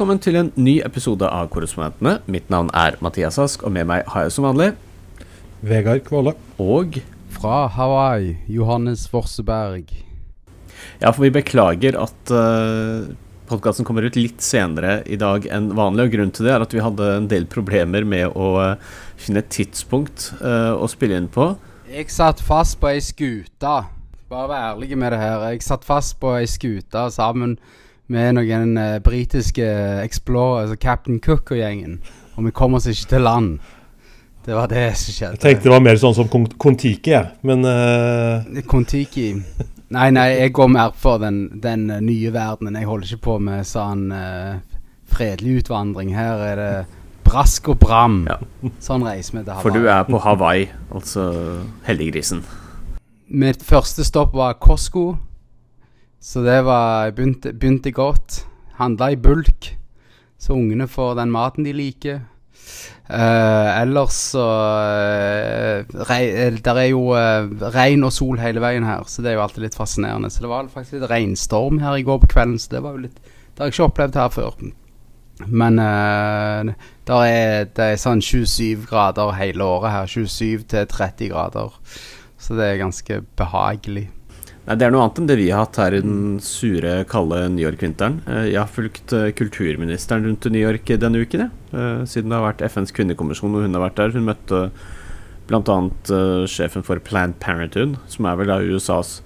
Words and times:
Velkommen 0.00 0.22
til 0.24 0.36
en 0.40 0.46
ny 0.56 0.78
episode 0.80 1.28
av 1.28 1.50
Korrespondentene. 1.52 2.22
Mitt 2.24 2.46
navn 2.48 2.70
er 2.72 2.94
Mathias 3.04 3.36
Ask, 3.36 3.66
og 3.68 3.74
med 3.74 3.84
meg 3.84 4.06
har 4.08 4.22
jeg 4.24 4.32
som 4.32 4.46
vanlig 4.46 4.70
Vegard 5.60 6.06
Kvåle. 6.06 6.32
Og 6.56 6.94
Fra 7.34 7.66
Hawaii, 7.68 8.30
Johannes 8.48 9.02
Forseberg. 9.12 9.92
Ja, 11.02 11.10
for 11.10 11.26
vi 11.26 11.28
beklager 11.34 11.98
at 12.00 12.32
uh, 12.32 13.10
podkasten 13.50 13.84
kommer 13.84 14.08
ut 14.08 14.16
litt 14.16 14.40
senere 14.40 15.02
i 15.04 15.18
dag 15.20 15.44
enn 15.52 15.68
vanlig. 15.76 16.08
Og 16.08 16.16
grunnen 16.16 16.32
til 16.32 16.48
det 16.48 16.54
er 16.54 16.64
at 16.64 16.78
vi 16.78 16.80
hadde 16.80 17.10
en 17.18 17.28
del 17.34 17.44
problemer 17.52 18.08
med 18.08 18.32
å 18.32 18.48
uh, 18.56 18.96
finne 19.20 19.44
et 19.44 19.52
tidspunkt 19.52 20.30
uh, 20.40 20.80
å 20.80 20.88
spille 20.88 21.20
inn 21.20 21.28
på. 21.28 21.50
Jeg 21.92 22.08
satt 22.16 22.40
fast 22.40 22.80
på 22.80 22.88
ei 22.88 23.04
skute. 23.04 23.76
Bare 24.32 24.48
vær 24.48 24.66
ærlig 24.70 24.96
med 24.96 25.12
det 25.12 25.20
her. 25.26 25.44
Jeg 25.52 25.68
satt 25.68 25.84
fast 25.84 26.16
på 26.24 26.38
ei 26.40 26.48
skute 26.48 27.04
sammen 27.12 27.58
med 28.10 28.36
noen 28.38 28.76
uh, 28.78 28.98
britiske 29.04 29.66
Explorer, 30.04 30.64
altså 30.64 30.78
Captain 30.80 31.20
Cook 31.22 31.52
og 31.54 31.60
gjengen. 31.60 32.00
Og 32.36 32.48
vi 32.48 32.54
kom 32.54 32.74
oss 32.78 32.88
ikke 32.90 33.14
til 33.14 33.26
land. 33.26 33.50
Det 34.46 34.56
var 34.56 34.70
det 34.70 34.86
som 34.96 35.14
skjedde. 35.14 35.36
Jeg 35.36 35.42
tenkte 35.44 35.68
det 35.68 35.74
var 35.74 35.84
mer 35.84 36.00
sånn 36.00 36.16
som 36.16 36.30
Kon-Tiki, 36.30 37.12
jeg. 37.12 37.28
Men 37.46 37.66
uh... 37.66 38.62
Kon-Tiki 38.66 39.34
Nei, 39.90 40.06
nei, 40.14 40.28
jeg 40.38 40.52
går 40.54 40.68
mer 40.70 40.92
for 40.94 41.18
den, 41.18 41.48
den 41.58 41.88
nye 42.06 42.30
verdenen. 42.30 42.76
Jeg 42.78 42.86
holder 42.86 43.10
ikke 43.10 43.24
på 43.24 43.32
med 43.42 43.66
sånn 43.66 44.04
uh, 44.14 44.60
fredelig 45.10 45.64
utvandring. 45.64 46.12
Her 46.14 46.44
er 46.46 46.60
det 46.60 46.74
brask 47.26 47.72
og 47.72 47.80
bram. 47.82 48.20
Ja. 48.30 48.38
Sånn 48.82 49.02
reiser 49.06 49.40
vi 49.40 49.42
til 49.42 49.50
Hawaii. 49.50 49.64
For 49.64 49.74
du 49.74 49.88
er 49.90 50.06
på 50.06 50.20
Hawaii, 50.22 50.68
altså 50.94 51.24
heldiggrisen. 51.88 52.44
Mitt 53.30 53.66
første 53.66 54.06
stopp 54.06 54.34
var 54.38 54.56
Costco. 54.62 55.12
Så 56.20 56.42
det 56.44 56.66
var 56.66 57.14
begynte, 57.16 57.54
begynte 57.56 57.92
godt. 57.96 58.44
Handla 58.76 59.10
i 59.12 59.16
bulk, 59.16 59.76
så 60.40 60.52
ungene 60.56 60.88
får 60.88 61.14
den 61.18 61.30
maten 61.32 61.64
de 61.64 61.72
liker. 61.72 62.20
Uh, 63.10 63.80
ellers 63.80 64.14
så 64.30 64.44
uh, 64.46 65.82
Der 66.62 66.76
er 66.78 66.86
jo 66.92 67.00
uh, 67.10 67.50
regn 67.74 68.04
og 68.06 68.12
sol 68.14 68.38
hele 68.38 68.62
veien 68.62 68.86
her, 68.86 69.02
så 69.10 69.22
det 69.24 69.32
er 69.32 69.36
jo 69.40 69.42
alltid 69.42 69.64
litt 69.64 69.78
fascinerende. 69.78 70.30
Så 70.30 70.40
det 70.44 70.50
var 70.52 70.68
faktisk 70.70 71.00
litt 71.00 71.10
regnstorm 71.10 71.78
her 71.82 71.94
i 71.98 72.04
går 72.06 72.18
på 72.22 72.30
kvelden, 72.36 72.60
så 72.60 72.68
det 72.76 72.84
var 72.84 72.92
jo 72.94 73.02
litt 73.08 73.18
Det 73.18 73.58
har 73.58 73.66
jeg 73.66 73.74
ikke 73.74 73.88
opplevd 73.88 74.14
her 74.20 74.30
før. 74.36 74.52
Men 75.48 75.74
uh, 75.80 76.70
er, 77.16 77.66
det 77.66 77.84
er 77.88 77.98
sånn 77.98 78.22
27 78.22 78.86
grader 78.86 79.34
hele 79.40 79.62
året 79.66 79.90
her. 79.96 80.06
27 80.06 80.62
til 80.70 80.86
30 80.86 81.28
grader. 81.32 81.70
Så 82.40 82.54
det 82.56 82.64
er 82.68 82.82
ganske 82.84 83.14
behagelig. 83.36 84.06
Nei, 84.68 84.76
Det 84.76 84.86
er 84.86 84.92
noe 84.92 85.06
annet 85.06 85.20
enn 85.22 85.28
det 85.30 85.38
vi 85.40 85.48
har 85.50 85.64
hatt 85.64 85.78
her 85.80 85.96
i 85.96 86.02
den 86.04 86.38
sure, 86.44 87.00
kalde 87.08 87.40
New 87.54 87.64
York-vinteren. 87.64 88.20
Eh, 88.28 88.50
jeg 88.52 88.60
har 88.60 88.70
fulgt 88.70 89.14
eh, 89.16 89.30
kulturministeren 89.36 90.26
rundt 90.28 90.46
i 90.46 90.52
New 90.52 90.62
York 90.62 90.92
denne 91.00 91.22
uken, 91.24 91.46
jeg. 91.46 91.52
Eh, 91.72 92.02
siden 92.10 92.32
det 92.32 92.38
har 92.38 92.48
vært 92.50 92.64
FNs 92.68 92.92
kvinnekommisjon 92.96 93.56
og 93.56 93.64
hun 93.64 93.78
har 93.78 93.86
vært 93.88 94.00
der. 94.02 94.12
Hun 94.16 94.28
møtte 94.28 94.64
bl.a. 95.50 95.78
sjefen 96.46 96.84
for 96.86 97.00
Planned 97.02 97.40
Parenthood, 97.42 97.96
som 98.12 98.28
er 98.28 98.36
vel 98.38 98.52
da 98.52 98.60
USAs 98.62 99.16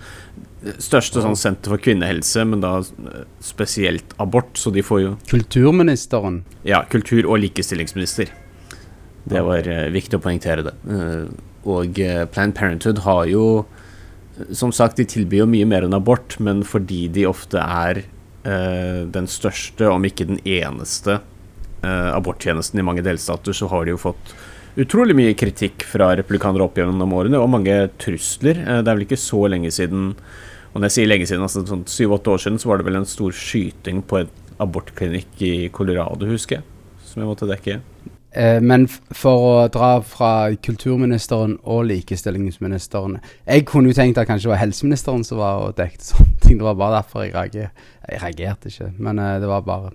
største 0.80 1.20
sånn 1.20 1.36
senter 1.36 1.74
for 1.74 1.82
kvinnehelse, 1.82 2.46
men 2.48 2.62
da 2.62 2.78
spesielt 3.44 4.14
abort, 4.22 4.54
så 4.56 4.72
de 4.72 4.80
får 4.80 5.02
jo 5.02 5.10
Kulturministeren? 5.28 6.40
Ja, 6.64 6.80
kultur- 6.88 7.28
og 7.28 7.42
likestillingsminister. 7.42 8.32
Det 9.28 9.42
var 9.44 9.68
viktig 9.92 10.16
å 10.16 10.24
poengtere 10.24 10.64
det. 10.64 10.72
og 11.68 12.00
Planned 12.32 12.56
Parenthood 12.56 13.04
har 13.04 13.26
jo 13.28 13.44
som 14.52 14.72
sagt, 14.74 14.98
de 14.98 15.06
tilbyr 15.08 15.44
jo 15.44 15.50
mye 15.50 15.68
mer 15.68 15.86
enn 15.86 15.96
abort, 15.96 16.38
men 16.42 16.64
fordi 16.66 17.06
de 17.12 17.26
ofte 17.28 17.60
er 17.60 18.02
eh, 18.02 19.04
den 19.14 19.28
største, 19.30 19.86
om 19.90 20.04
ikke 20.06 20.26
den 20.28 20.40
eneste, 20.42 21.20
eh, 21.84 22.10
aborttjenesten 22.14 22.80
i 22.80 22.86
mange 22.86 23.04
delstater, 23.06 23.54
så 23.54 23.70
har 23.70 23.86
de 23.86 23.94
jo 23.94 24.02
fått 24.08 24.34
utrolig 24.80 25.14
mye 25.14 25.36
kritikk 25.38 25.86
fra 25.86 26.10
replikanere 26.18 26.66
opp 26.66 26.80
gjennom 26.80 27.14
årene, 27.14 27.38
og 27.38 27.52
mange 27.52 27.78
trusler. 28.02 28.58
Eh, 28.64 28.82
det 28.82 28.90
er 28.90 28.98
vel 28.98 29.06
ikke 29.06 29.22
så 29.22 29.44
lenge 29.50 29.70
siden, 29.74 30.12
og 30.72 30.80
når 30.80 30.90
jeg 30.90 30.98
sier 30.98 31.10
lenge 31.12 31.30
siden, 31.30 31.46
altså 31.46 31.62
sånn 31.68 31.86
syv-åtte 31.86 32.34
år 32.34 32.42
siden, 32.42 32.60
så 32.62 32.72
var 32.72 32.82
det 32.82 32.88
vel 32.90 32.98
en 32.98 33.08
stor 33.08 33.34
skyting 33.38 34.02
på 34.02 34.24
en 34.24 34.38
abortklinikk 34.62 35.42
i 35.46 35.56
Colorado, 35.74 36.26
husker 36.30 36.58
jeg, 36.58 36.66
som 37.06 37.22
jeg 37.22 37.30
måtte 37.30 37.50
dekke. 37.50 37.82
Eh, 38.34 38.58
men 38.60 38.88
for 38.90 39.46
å 39.46 39.66
dra 39.70 40.00
fra 40.02 40.50
kulturministeren 40.58 41.52
og 41.70 41.84
likestillingsministeren 41.86 43.20
Jeg 43.46 43.62
kunne 43.70 43.92
jo 43.92 43.94
tenkt 43.94 44.18
at 44.18 44.26
kanskje 44.26 44.48
det 44.48 44.54
var 44.56 44.62
helseministeren 44.64 45.22
som 45.26 45.38
var 45.38 45.60
og 45.68 45.76
dekket 45.78 46.08
sånne 46.08 46.38
ting. 46.42 46.58
Det 46.58 46.66
var 46.66 46.80
bare 46.80 46.98
derfor 46.98 47.22
jeg 47.22 47.34
reagerte. 47.36 47.90
Jeg 48.08 48.22
reagerte 48.24 48.72
ikke, 48.72 48.90
men 48.98 49.22
eh, 49.22 49.36
det 49.42 49.50
var 49.50 49.66
bare 49.66 49.94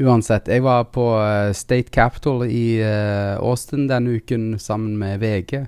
Uansett. 0.00 0.46
Jeg 0.48 0.62
var 0.64 0.86
på 0.94 1.02
uh, 1.12 1.50
State 1.52 1.90
Capital 1.92 2.46
i 2.48 2.80
uh, 2.80 3.36
Austin 3.42 3.82
denne 3.90 4.14
uken 4.16 4.54
sammen 4.56 4.94
med 4.96 5.18
VG, 5.20 5.66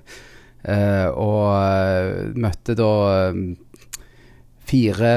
og 1.19 2.39
møtte 2.39 2.73
da 2.79 2.87
fire 4.63 5.11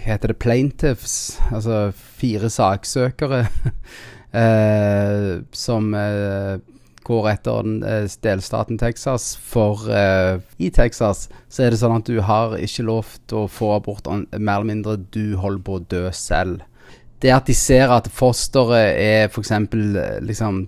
Heter 0.00 0.32
det 0.32 0.38
plaintiffs? 0.40 1.36
Altså 1.52 1.92
fire 1.94 2.50
saksøkere. 2.50 3.44
eh, 4.36 5.42
som 5.56 5.94
eh, 5.94 6.56
går 7.06 7.28
etter 7.30 7.68
eh, 7.86 8.06
delstaten 8.24 8.78
Texas. 8.80 9.34
For 9.38 9.86
eh, 9.92 10.38
i 10.58 10.70
Texas 10.74 11.26
så 11.48 11.66
er 11.66 11.72
det 11.72 11.80
sånn 11.82 11.98
at 12.00 12.08
du 12.10 12.20
har 12.26 12.56
ikke 12.58 12.86
lov 12.88 13.16
til 13.28 13.44
å 13.44 13.50
få 13.50 13.76
abort 13.76 14.08
mer 14.10 14.58
eller 14.58 14.70
mindre 14.72 14.98
du 15.14 15.36
holder 15.40 15.64
på 15.66 15.78
å 15.78 15.84
dø 15.96 16.06
selv. 16.14 16.64
Det 17.22 17.32
at 17.32 17.48
de 17.48 17.56
ser 17.56 17.92
at 17.94 18.10
fosteret 18.12 18.98
er 19.00 19.30
f.eks. 19.30 19.52
Eh, 19.54 20.16
liksom 20.26 20.66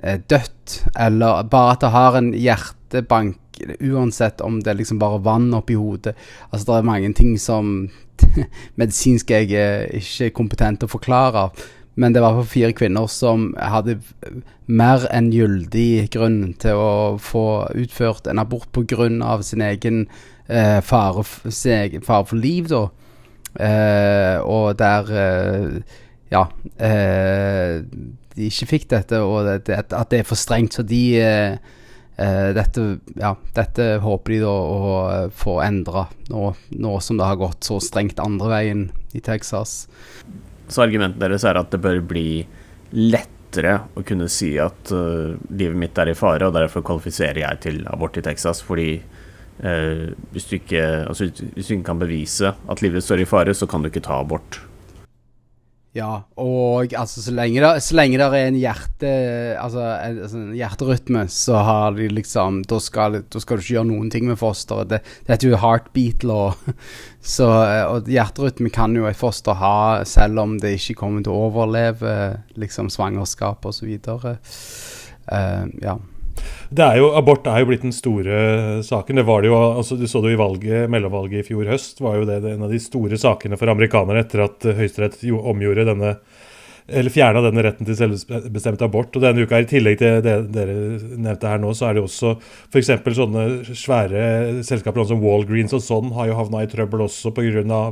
dødt, 0.00 0.78
eller 0.96 1.42
bare 1.52 1.74
at 1.74 1.82
det 1.82 1.90
har 1.92 2.14
en 2.16 2.30
hjertebank 2.32 3.58
uansett 3.84 4.40
om 4.40 4.54
det 4.64 4.70
er 4.72 4.78
liksom 4.78 5.00
bare 5.02 5.18
vann 5.20 5.50
oppi 5.52 5.76
hodet. 5.76 6.14
Altså 6.48 6.64
Det 6.64 6.78
er 6.78 6.88
mange 6.88 7.10
ting 7.12 7.34
som 7.36 7.90
medisinsk 8.80 9.34
jeg 9.34 9.50
er 9.52 9.90
ikke 9.98 10.30
kompetent 10.38 10.80
til 10.80 10.88
å 10.88 10.94
forklare. 10.94 11.50
Men 11.94 12.14
det 12.14 12.22
var 12.22 12.36
for 12.38 12.48
fire 12.48 12.72
kvinner 12.76 13.08
som 13.10 13.50
hadde 13.58 13.98
mer 14.70 15.06
enn 15.10 15.32
gyldig 15.34 16.10
grunn 16.14 16.54
til 16.62 16.78
å 16.78 16.92
få 17.20 17.44
utført 17.74 18.30
en 18.30 18.38
abort 18.38 18.70
pga. 18.72 19.42
sin 19.42 19.60
egen 19.60 20.06
eh, 20.48 20.80
fare, 20.80 21.24
sin 21.50 22.02
fare, 22.02 22.26
for 22.26 22.36
liv, 22.36 22.68
da. 22.68 22.88
Eh, 23.58 24.38
og 24.40 24.78
der 24.78 25.10
eh, 25.10 25.82
Ja. 26.30 26.46
Eh, 26.78 27.82
de 28.36 28.46
ikke 28.46 28.66
fikk 28.66 28.88
dette, 28.92 29.18
og 29.18 29.44
det, 29.66 29.74
at 29.74 30.10
det 30.10 30.20
er 30.20 30.28
for 30.28 30.38
strengt. 30.38 30.74
Så 30.74 30.84
de 30.86 31.18
eh, 31.18 31.56
eh, 32.16 32.50
dette, 32.54 32.84
ja, 33.18 33.34
dette 33.56 33.98
håper 34.04 34.36
de 34.36 34.40
da 34.44 34.52
å 34.52 35.30
få 35.34 35.58
endra, 35.64 36.06
nå, 36.30 36.52
nå 36.70 37.00
som 37.02 37.18
det 37.18 37.26
har 37.26 37.40
gått 37.40 37.66
så 37.66 37.80
strengt 37.82 38.22
andre 38.22 38.52
veien 38.54 38.86
i 39.12 39.20
Texas. 39.24 39.88
Så 40.70 40.84
argumentet 40.84 41.20
deres 41.22 41.44
er 41.46 41.58
at 41.58 41.72
det 41.72 41.82
bør 41.82 42.00
bli 42.12 42.44
lettere 42.94 43.76
å 43.98 44.04
kunne 44.06 44.28
si 44.30 44.52
at 44.62 44.92
uh, 44.94 45.34
livet 45.50 45.78
mitt 45.78 45.98
er 45.98 46.12
i 46.12 46.18
fare, 46.18 46.46
og 46.46 46.54
derfor 46.54 46.84
kvalifiserer 46.86 47.42
jeg 47.42 47.62
til 47.66 47.82
abort 47.90 48.18
i 48.20 48.24
Texas. 48.24 48.62
Fordi 48.66 48.90
uh, 49.00 50.06
hvis, 50.30 50.46
du 50.46 50.56
ikke, 50.60 50.84
altså, 51.10 51.30
hvis 51.30 51.70
du 51.70 51.76
ikke 51.76 51.88
kan 51.90 52.02
bevise 52.02 52.54
at 52.54 52.84
livet 52.84 53.06
står 53.06 53.24
i 53.24 53.28
fare, 53.30 53.54
så 53.56 53.68
kan 53.70 53.82
du 53.82 53.90
ikke 53.90 54.04
ta 54.06 54.20
abort. 54.22 54.62
Ja, 55.90 56.20
og 56.38 56.92
altså 56.94 57.18
så 57.18 57.32
lenge 57.34 57.58
det, 57.64 57.82
så 57.82 57.96
lenge 57.98 58.18
det 58.20 58.26
er 58.28 58.44
en 58.46 58.58
hjerte 58.60 59.08
Altså 59.58 59.80
en, 59.82 60.20
altså, 60.22 60.38
en 60.38 60.52
hjerterytme, 60.54 61.24
så 61.34 61.62
har 61.66 61.96
de 61.96 62.06
liksom 62.12 62.60
da 62.70 62.78
skal, 62.78 63.18
da 63.26 63.42
skal, 63.42 63.58
du 63.58 63.64
ikke 63.64 63.74
gjøre 63.74 63.88
noen 63.88 64.12
ting 64.12 64.28
med 64.28 64.38
fosteret. 64.38 64.92
Det, 64.92 65.00
det 65.26 65.34
heter 65.34 65.50
jo 65.50 65.58
heartbeat-law. 65.64 66.54
Så 67.34 67.48
Og 67.90 68.06
hjerterytme 68.08 68.70
kan 68.72 68.94
jo 68.96 69.08
et 69.10 69.18
foster 69.18 69.58
ha 69.58 70.06
selv 70.06 70.38
om 70.44 70.54
det 70.62 70.76
ikke 70.78 71.00
kommer 71.02 71.26
til 71.26 71.34
å 71.34 71.50
overleve 71.50 72.14
liksom 72.54 72.88
svangerskap 72.92 73.66
osv. 73.66 73.90
Uh, 74.06 74.30
eh, 75.26 75.66
ja. 75.82 75.98
Det 76.70 76.84
er 76.86 77.00
jo, 77.00 77.08
Abort 77.18 77.48
er 77.50 77.62
jo 77.62 77.70
blitt 77.70 77.82
den 77.82 77.94
store 77.94 78.82
saken. 78.86 79.18
Det 79.18 79.26
var 79.26 79.42
det 79.42 79.50
jo, 79.50 79.56
altså 79.80 79.98
Du 79.98 80.06
så 80.06 80.22
det 80.22 80.32
jo 80.32 80.38
i 80.38 80.42
valget, 80.42 80.90
mellomvalget 80.92 81.42
i 81.42 81.48
fjor 81.48 81.66
høst. 81.72 81.98
var 82.04 82.20
jo 82.20 82.28
det, 82.28 82.42
det 82.44 82.54
en 82.54 82.68
av 82.68 82.70
de 82.70 82.78
store 82.82 83.18
sakene 83.18 83.58
for 83.58 83.72
amerikanere 83.72 84.22
etter 84.22 84.44
at 84.46 84.70
Høyesterett 84.78 85.18
omgjorde 85.40 85.88
denne 85.90 86.14
eller 86.90 87.12
fjerna 87.12 87.42
denne 87.44 87.62
retten 87.62 87.86
til 87.86 87.96
selvbestemt 87.98 88.82
abort. 88.82 89.14
Og 89.14 89.22
denne 89.22 89.44
uka, 89.44 89.60
I 89.60 89.68
tillegg 89.68 90.00
til 90.00 90.22
det 90.24 90.36
dere 90.54 90.76
nevnte 91.14 91.50
her 91.50 91.60
nå, 91.62 91.72
så 91.76 91.90
er 91.90 91.96
det 91.96 92.02
også 92.02 92.34
f.eks. 92.72 92.90
sånne 93.18 93.44
svære 93.68 94.24
selskaper 94.66 95.06
som 95.06 95.22
Walgreens 95.22 95.76
og 95.76 95.84
sånn 95.84 96.10
har 96.16 96.30
jo 96.30 96.38
havna 96.40 96.64
i 96.64 96.70
trøbbel 96.70 97.06
også 97.06 97.34
pga. 97.36 97.84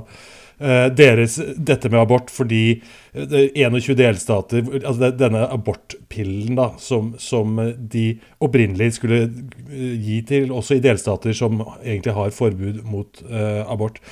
Uh, 0.58 0.88
deres, 0.90 1.36
dette 1.54 1.90
med 1.90 2.00
abort 2.00 2.32
fordi 2.34 2.80
21 3.14 3.94
delstater 3.98 4.66
altså 4.80 5.12
Denne 5.14 5.44
abortpillen 5.54 6.58
da, 6.58 6.72
som, 6.82 7.12
som, 7.22 7.54
de 7.78 8.08
opprinnelig 8.42 8.92
skulle 8.98 9.20
eh, 9.24 9.94
gi 10.02 10.18
til 10.26 10.52
også 10.54 10.78
i 10.78 10.82
delstater 10.82 11.34
som 11.34 11.62
egentlig 11.82 12.14
har 12.18 12.34
forbud 12.34 12.82
mot 12.90 13.22
uh, 13.30 13.64
abort. 13.70 14.02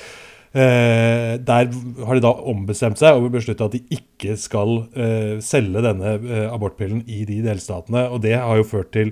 Eh, 0.57 1.35
der 1.43 1.67
har 2.07 2.17
de 2.17 2.23
da 2.23 2.31
ombestemt 2.49 2.97
seg 2.97 3.19
og 3.19 3.33
beslutta 3.33 3.67
at 3.67 3.75
de 3.75 3.81
ikke 3.93 4.37
skal 4.39 4.79
eh, 4.97 5.35
selge 5.43 5.83
denne 5.83 6.15
eh, 6.17 6.45
abortpillen 6.49 7.03
i 7.05 7.25
de 7.27 7.41
delstatene. 7.45 8.07
Og 8.09 8.23
det 8.23 8.37
har 8.39 8.57
jo 8.57 8.65
ført 8.65 8.93
til 8.95 9.11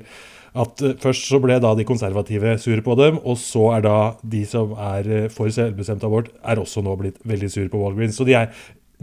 at 0.55 0.81
eh, 0.85 0.95
først 1.01 1.27
så 1.29 1.39
ble 1.43 1.57
da 1.61 1.73
de 1.75 1.85
konservative 1.87 2.55
sure 2.61 2.83
på 2.85 2.95
dem, 2.99 3.19
og 3.27 3.37
så 3.41 3.67
er 3.77 3.85
da 3.85 3.99
de 4.23 4.45
som 4.47 4.73
er 4.79 5.11
eh, 5.11 5.27
for 5.33 5.51
selvbestemt 5.51 6.05
abort, 6.07 6.31
er 6.43 6.61
også 6.61 6.83
nå 6.85 6.95
blitt 6.99 7.21
veldig 7.27 7.51
sure 7.51 7.71
på 7.71 7.81
Walgreens. 7.81 8.17
Så 8.17 8.27
de 8.27 8.37
er 8.39 8.51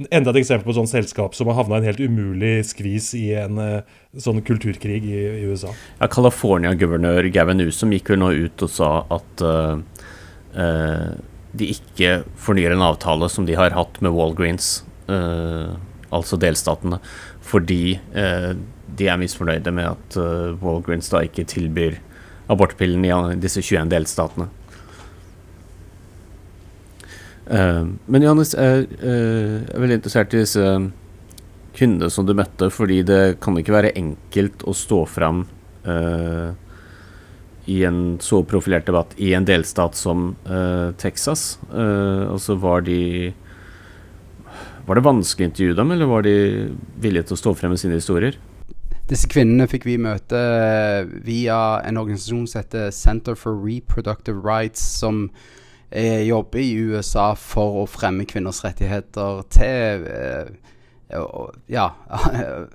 enda 0.08 0.32
et 0.32 0.40
eksempel 0.40 0.64
på 0.64 0.72
et 0.72 0.78
sånt 0.80 0.92
selskap 0.92 1.34
som 1.36 1.50
har 1.50 1.58
havna 1.58 1.76
i 1.76 1.82
en 1.82 1.88
helt 1.90 2.00
umulig 2.00 2.54
skvis 2.64 3.10
i 3.18 3.26
en 3.36 3.58
uh, 3.60 3.98
sånn 4.16 4.40
kulturkrig 4.46 5.02
i, 5.04 5.18
i 5.42 5.50
USA. 5.50 5.74
Ja, 5.98 6.08
California-guvernør 6.08 7.28
Gavin 7.34 7.60
Newsom 7.60 7.92
gikk 7.92 8.14
vel 8.14 8.22
nå 8.22 8.30
ut 8.32 8.64
og 8.64 8.72
sa 8.72 8.92
at 9.12 9.44
uh, 9.44 9.82
uh, 10.56 11.10
de 11.52 11.68
ikke 11.74 12.22
fornyer 12.40 12.72
en 12.72 12.86
avtale 12.88 13.28
som 13.28 13.44
de 13.44 13.58
har 13.58 13.76
hatt 13.76 14.00
med 14.00 14.16
Walgreens, 14.16 14.78
altså 16.08 16.38
delstatene, 16.40 16.96
fordi 17.44 17.98
de 18.98 19.08
er 19.08 19.20
misfornøyde 19.20 19.72
med 19.74 19.92
at 19.94 20.16
uh, 20.20 20.58
Walgreens 20.62 21.10
da 21.12 21.22
ikke 21.24 21.46
tilbyr 21.48 21.98
abortpillen 22.52 23.04
i 23.06 23.38
disse 23.40 23.62
21 23.62 23.92
delstatene. 23.92 24.48
Uh, 27.48 27.88
men 28.06 28.24
Johannes, 28.24 28.54
jeg 28.54 28.88
uh, 29.02 29.62
er 29.72 29.82
veldig 29.82 30.00
interessert 30.00 30.34
i 30.34 30.42
disse 30.44 30.66
kvinnene 31.76 32.10
som 32.12 32.28
du 32.28 32.34
møtte, 32.36 32.68
fordi 32.72 33.00
det 33.08 33.22
kan 33.42 33.56
ikke 33.58 33.74
være 33.74 33.94
enkelt 33.98 34.66
å 34.68 34.76
stå 34.76 35.04
fram 35.08 35.46
i 35.82 37.76
en 37.88 37.96
så 38.22 38.38
profilert 38.46 38.84
debatt 38.86 39.16
i 39.18 39.32
en 39.34 39.46
delstat 39.48 39.96
som 39.98 40.28
Texas. 41.00 41.56
og 41.72 42.38
så 42.38 42.54
var 42.54 42.84
de 42.86 43.32
Var 44.86 44.94
det 44.94 45.02
vanskelig 45.02 45.48
å 45.48 45.50
intervjue 45.50 45.78
dem, 45.80 45.90
eller 45.90 46.06
var 46.06 46.22
de 46.22 46.36
villige 47.02 47.26
til 47.26 47.34
å 47.34 47.40
stå 47.40 47.54
frem 47.58 47.74
med 47.74 47.82
sine 47.82 47.98
historier? 47.98 48.38
Disse 49.10 49.28
kvinnene 49.28 49.66
fikk 49.70 49.86
vi 49.88 49.96
møte 50.00 50.38
eh, 50.38 51.08
via 51.26 51.58
en 51.84 51.98
organisasjon 52.00 52.46
som 52.48 52.62
heter 52.62 52.92
Center 52.94 53.36
for 53.38 53.58
Reproductive 53.58 54.40
Rights, 54.46 54.84
som 55.00 55.26
eh, 55.90 56.22
jobber 56.28 56.62
i 56.62 56.76
USA 56.78 57.32
for 57.38 57.82
å 57.82 57.88
fremme 57.90 58.28
kvinners 58.30 58.62
rettigheter 58.64 59.42
til 59.52 60.06
eh, 60.12 60.52
Ja 61.68 61.90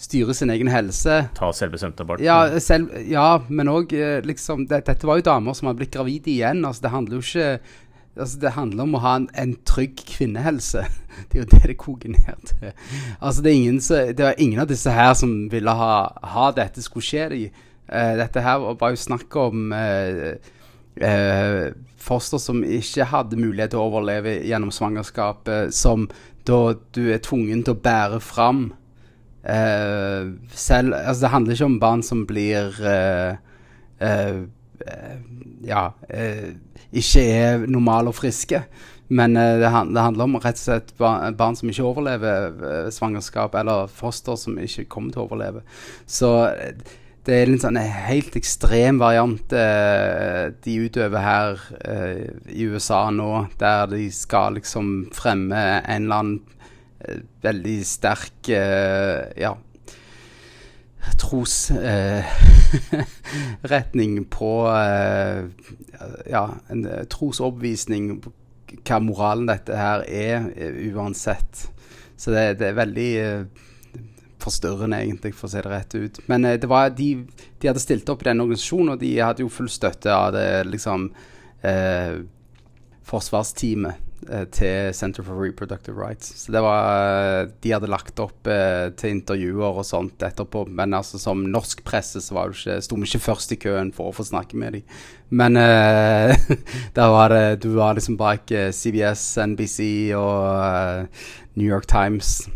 styre 0.00 0.32
sin 0.32 0.48
egen 0.48 0.70
helse. 0.72 1.26
Ta 1.36 1.50
selvbestemt 1.52 1.98
abort? 2.00 2.22
Ja, 2.24 2.38
selv, 2.62 2.94
ja 3.04 3.42
men 3.52 3.68
òg 3.68 3.92
liksom 4.24 4.64
det, 4.70 4.86
Dette 4.86 5.04
var 5.04 5.18
jo 5.20 5.26
damer 5.26 5.52
som 5.52 5.68
hadde 5.68 5.82
blitt 5.82 5.92
gravide 5.92 6.32
igjen. 6.32 6.64
altså 6.64 6.86
Det 6.86 6.92
handler 6.94 7.18
jo 7.18 7.26
ikke 7.26 7.50
Altså, 8.20 8.38
det 8.42 8.52
handler 8.54 8.84
om 8.84 8.94
å 8.96 9.02
ha 9.04 9.14
en, 9.18 9.28
en, 9.38 9.54
trygg 9.66 10.02
kvinnehelse. 10.14 10.84
Det 11.30 11.36
er 11.36 11.42
jo 11.42 11.48
det 11.50 11.66
det 11.68 11.74
koker 11.76 12.12
ned 12.14 12.44
til. 12.48 12.70
Altså, 13.20 13.42
det, 13.42 13.50
er 13.50 13.56
ingen, 13.58 13.80
det 14.16 14.24
var 14.24 14.38
ingen 14.38 14.62
av 14.62 14.68
disse 14.70 14.92
her 14.94 15.10
som 15.18 15.34
ville 15.52 15.72
ha, 15.76 15.96
ha 16.32 16.46
dette 16.56 16.80
skulle 16.84 17.04
skje 17.04 17.26
de. 17.32 17.40
Uh, 17.90 18.14
dette 18.20 18.40
her 18.40 18.62
var 18.78 18.94
jo 18.94 19.00
snakk 19.02 19.36
om 19.36 19.74
uh, 19.74 20.30
uh, 21.02 21.66
foster 22.00 22.40
som 22.40 22.62
ikke 22.64 23.08
hadde 23.10 23.40
mulighet 23.40 23.74
til 23.74 23.82
å 23.82 23.88
overleve 23.90 24.38
gjennom 24.46 24.70
svangerskapet, 24.72 25.74
som 25.74 26.06
da 26.48 26.60
du 26.94 27.02
er 27.12 27.20
tvungen 27.26 27.66
til 27.66 27.76
å 27.76 27.82
bære 27.82 28.22
fram 28.24 28.70
selv 29.40 30.92
Altså, 30.92 31.20
det 31.22 31.30
handler 31.32 31.56
ikke 31.56 31.68
om 31.70 31.78
barn 31.80 32.02
som 32.04 32.26
blir 32.28 32.74
Ja 35.64 35.84
ikke 36.92 37.22
er 37.22 37.66
normale 37.70 38.10
og 38.10 38.18
friske. 38.18 38.64
Men 39.10 39.34
uh, 39.36 39.58
det, 39.58 39.70
handler 39.70 40.24
om 40.24 40.38
rett 40.38 40.58
og 40.58 40.62
slett 40.62 40.92
barn, 40.98 41.58
som 41.58 41.70
ikke 41.70 41.86
overlever 41.86 42.50
uh, 42.62 42.88
svangerskap, 42.94 43.56
eller 43.58 43.90
foster 43.90 44.38
som 44.38 44.58
ikke 44.58 44.86
kommer 44.90 45.14
til 45.14 45.24
å 45.24 45.26
overleve. 45.26 45.64
Så 46.06 46.30
uh, 46.46 46.98
det 47.26 47.36
er 47.36 47.50
en 47.50 47.60
sånn 47.60 47.76
helt 47.76 48.36
ekstrem 48.38 48.96
variant 48.98 49.52
de 49.52 50.76
utøver 50.80 51.20
her 51.20 51.58
i 52.48 52.64
USA 52.64 53.02
nå, 53.12 53.28
der 53.60 53.90
de 53.92 54.06
skal 54.08 54.56
liksom 54.56 55.10
fremme 55.12 55.60
en 55.84 56.06
eller 56.08 56.22
annen 56.24 57.20
veldig 57.44 57.76
sterk 57.86 58.48
ja, 58.48 59.52
trosretning 61.20 64.18
eh, 64.18 64.24
på 64.36 64.52
eh, 64.68 65.44
Ja, 66.30 66.54
en 66.68 66.86
eh, 66.86 67.04
trosoppvisning 67.10 68.20
på 68.24 68.30
hva 68.86 68.98
moralen 69.02 69.46
dette 69.48 69.74
her 69.74 70.04
er, 70.06 70.44
uansett. 70.94 71.70
Så 72.14 72.30
det, 72.30 72.58
det 72.60 72.66
er 72.68 72.76
veldig 72.78 73.12
forstørrende, 74.40 75.00
egentlig, 75.02 75.34
for 75.34 75.48
å 75.48 75.50
si 75.50 75.58
det 75.58 75.72
rett 75.72 75.94
ut. 75.98 76.20
Men 76.30 76.40
det 76.46 76.68
var, 76.70 76.94
de, 76.94 77.26
de, 77.26 77.66
hadde 77.66 77.82
stilt 77.82 78.08
opp 78.12 78.22
i 78.22 78.28
den 78.30 78.42
organisasjonen, 78.44 78.92
og 78.94 79.02
de 79.02 79.10
hadde 79.18 79.42
jo 79.42 79.50
full 79.50 79.66
støtte 79.72 80.10
av 80.14 80.30
det 80.36 80.70
liksom 80.70 81.10
eh, 81.66 82.22
forsvarsteamet 83.10 83.98
Eh, 83.98 84.09
til 84.52 84.92
Center 84.94 85.24
for 85.24 85.38
Reproductive 85.40 85.96
Rights. 85.96 86.34
Så 86.42 86.52
det 86.52 86.60
var 86.64 87.48
De 87.62 87.72
hadde 87.72 87.88
lagt 87.90 88.20
opp 88.20 88.46
eh, 88.50 88.90
til 88.98 89.16
intervjuer 89.16 89.80
og 89.80 89.86
sånt 89.86 90.22
etterpå. 90.22 90.66
Men 90.68 90.94
altså 90.96 91.18
som 91.20 91.46
norsk 91.48 91.82
presse 91.86 92.20
så 92.22 92.36
var 92.36 92.52
ikke, 92.52 92.80
sto 92.84 92.98
vi 93.00 93.08
ikke 93.08 93.24
først 93.30 93.54
i 93.56 93.60
køen 93.60 93.92
for 93.96 94.10
å 94.10 94.16
få 94.16 94.26
snakke 94.28 94.60
med 94.60 94.76
dem. 94.78 95.00
Men 95.30 95.56
eh, 95.56 96.34
da 96.96 97.10
var 97.12 97.34
det 97.34 97.62
Du 97.62 97.70
var 97.76 97.96
liksom 97.96 98.18
bak 98.20 98.50
eh, 98.50 98.70
CBS, 98.74 99.24
NBC 99.46 99.80
og 100.18 100.40
eh, 100.58 101.26
New 101.54 101.66
York 101.66 101.86
Times. 101.90 102.48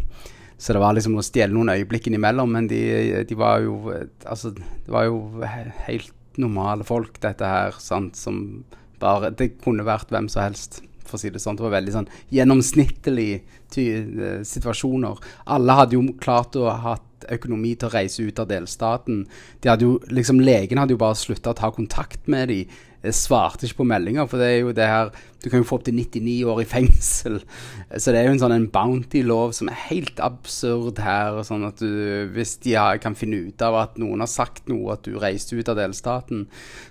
Så 0.58 0.72
det 0.72 0.80
var 0.80 0.96
liksom 0.96 1.18
å 1.18 1.24
stjele 1.24 1.52
noen 1.54 1.74
øyeblikk 1.74 2.08
innimellom, 2.08 2.54
men 2.56 2.68
de, 2.70 2.80
de 3.28 3.36
var 3.36 3.60
jo 3.64 3.92
Altså, 4.24 4.54
det 4.54 4.90
var 4.90 5.08
jo 5.10 5.44
helt 5.44 6.12
normale 6.40 6.86
folk, 6.86 7.20
dette 7.22 7.46
her, 7.46 7.76
sant, 7.78 8.16
som 8.18 8.64
bare 9.02 9.30
Det 9.36 9.54
kunne 9.62 9.86
vært 9.86 10.10
hvem 10.10 10.30
som 10.32 10.42
helst 10.46 10.80
for 11.14 11.20
å 11.20 11.24
si 11.24 11.32
det 11.32 11.42
sånn. 11.42 11.58
Det 11.58 11.66
var 11.66 11.76
veldig 11.78 11.94
sånn 11.94 12.10
gjennomsnittlige 12.34 13.40
eh, 13.80 14.40
situasjoner. 14.46 15.20
Alle 15.54 15.78
hadde 15.80 15.98
jo 15.98 16.06
klart 16.22 16.58
å 16.58 16.68
ha 16.68 16.96
økonomi 17.32 17.74
til 17.78 17.88
å 17.88 17.94
reise 17.94 18.26
ut 18.26 18.40
av 18.42 18.50
delstaten. 18.50 19.22
De 19.62 19.70
hadde 19.70 19.86
jo, 19.86 19.98
liksom 20.12 20.42
Legen 20.44 20.80
hadde 20.82 20.96
jo 20.96 21.00
bare 21.00 21.18
slutta 21.18 21.54
å 21.54 21.58
ta 21.58 21.70
kontakt 21.74 22.28
med 22.30 22.50
dem 22.52 22.82
svarte 23.12 23.66
ikke 23.66 23.82
på 23.82 23.88
meldinger. 23.90 24.28
For 24.30 24.40
det 24.40 24.48
er 24.48 24.60
jo 24.62 24.74
det 24.76 24.88
her 24.88 25.14
Du 25.44 25.50
kan 25.52 25.60
jo 25.60 25.66
få 25.68 25.76
opptil 25.76 25.92
99 25.98 26.46
år 26.48 26.62
i 26.62 26.64
fengsel. 26.64 27.34
Så 28.00 28.14
det 28.14 28.22
er 28.22 28.30
jo 28.30 28.32
en 28.32 28.40
sånn 28.40 28.68
bounty-lov 28.72 29.52
som 29.52 29.68
er 29.68 29.76
helt 29.90 30.22
absurd 30.24 31.02
her. 31.04 31.42
Sånn 31.44 31.66
at 31.68 31.82
du, 31.84 32.30
hvis 32.32 32.54
de 32.64 32.72
kan 33.04 33.18
finne 33.18 33.42
ut 33.50 33.64
av 33.66 33.76
at 33.82 33.98
noen 34.00 34.24
har 34.24 34.30
sagt 34.32 34.70
noe, 34.72 34.94
at 34.96 35.04
du 35.04 35.18
reiste 35.20 35.58
ut 35.58 35.68
av 35.68 35.76
delstaten, 35.76 36.46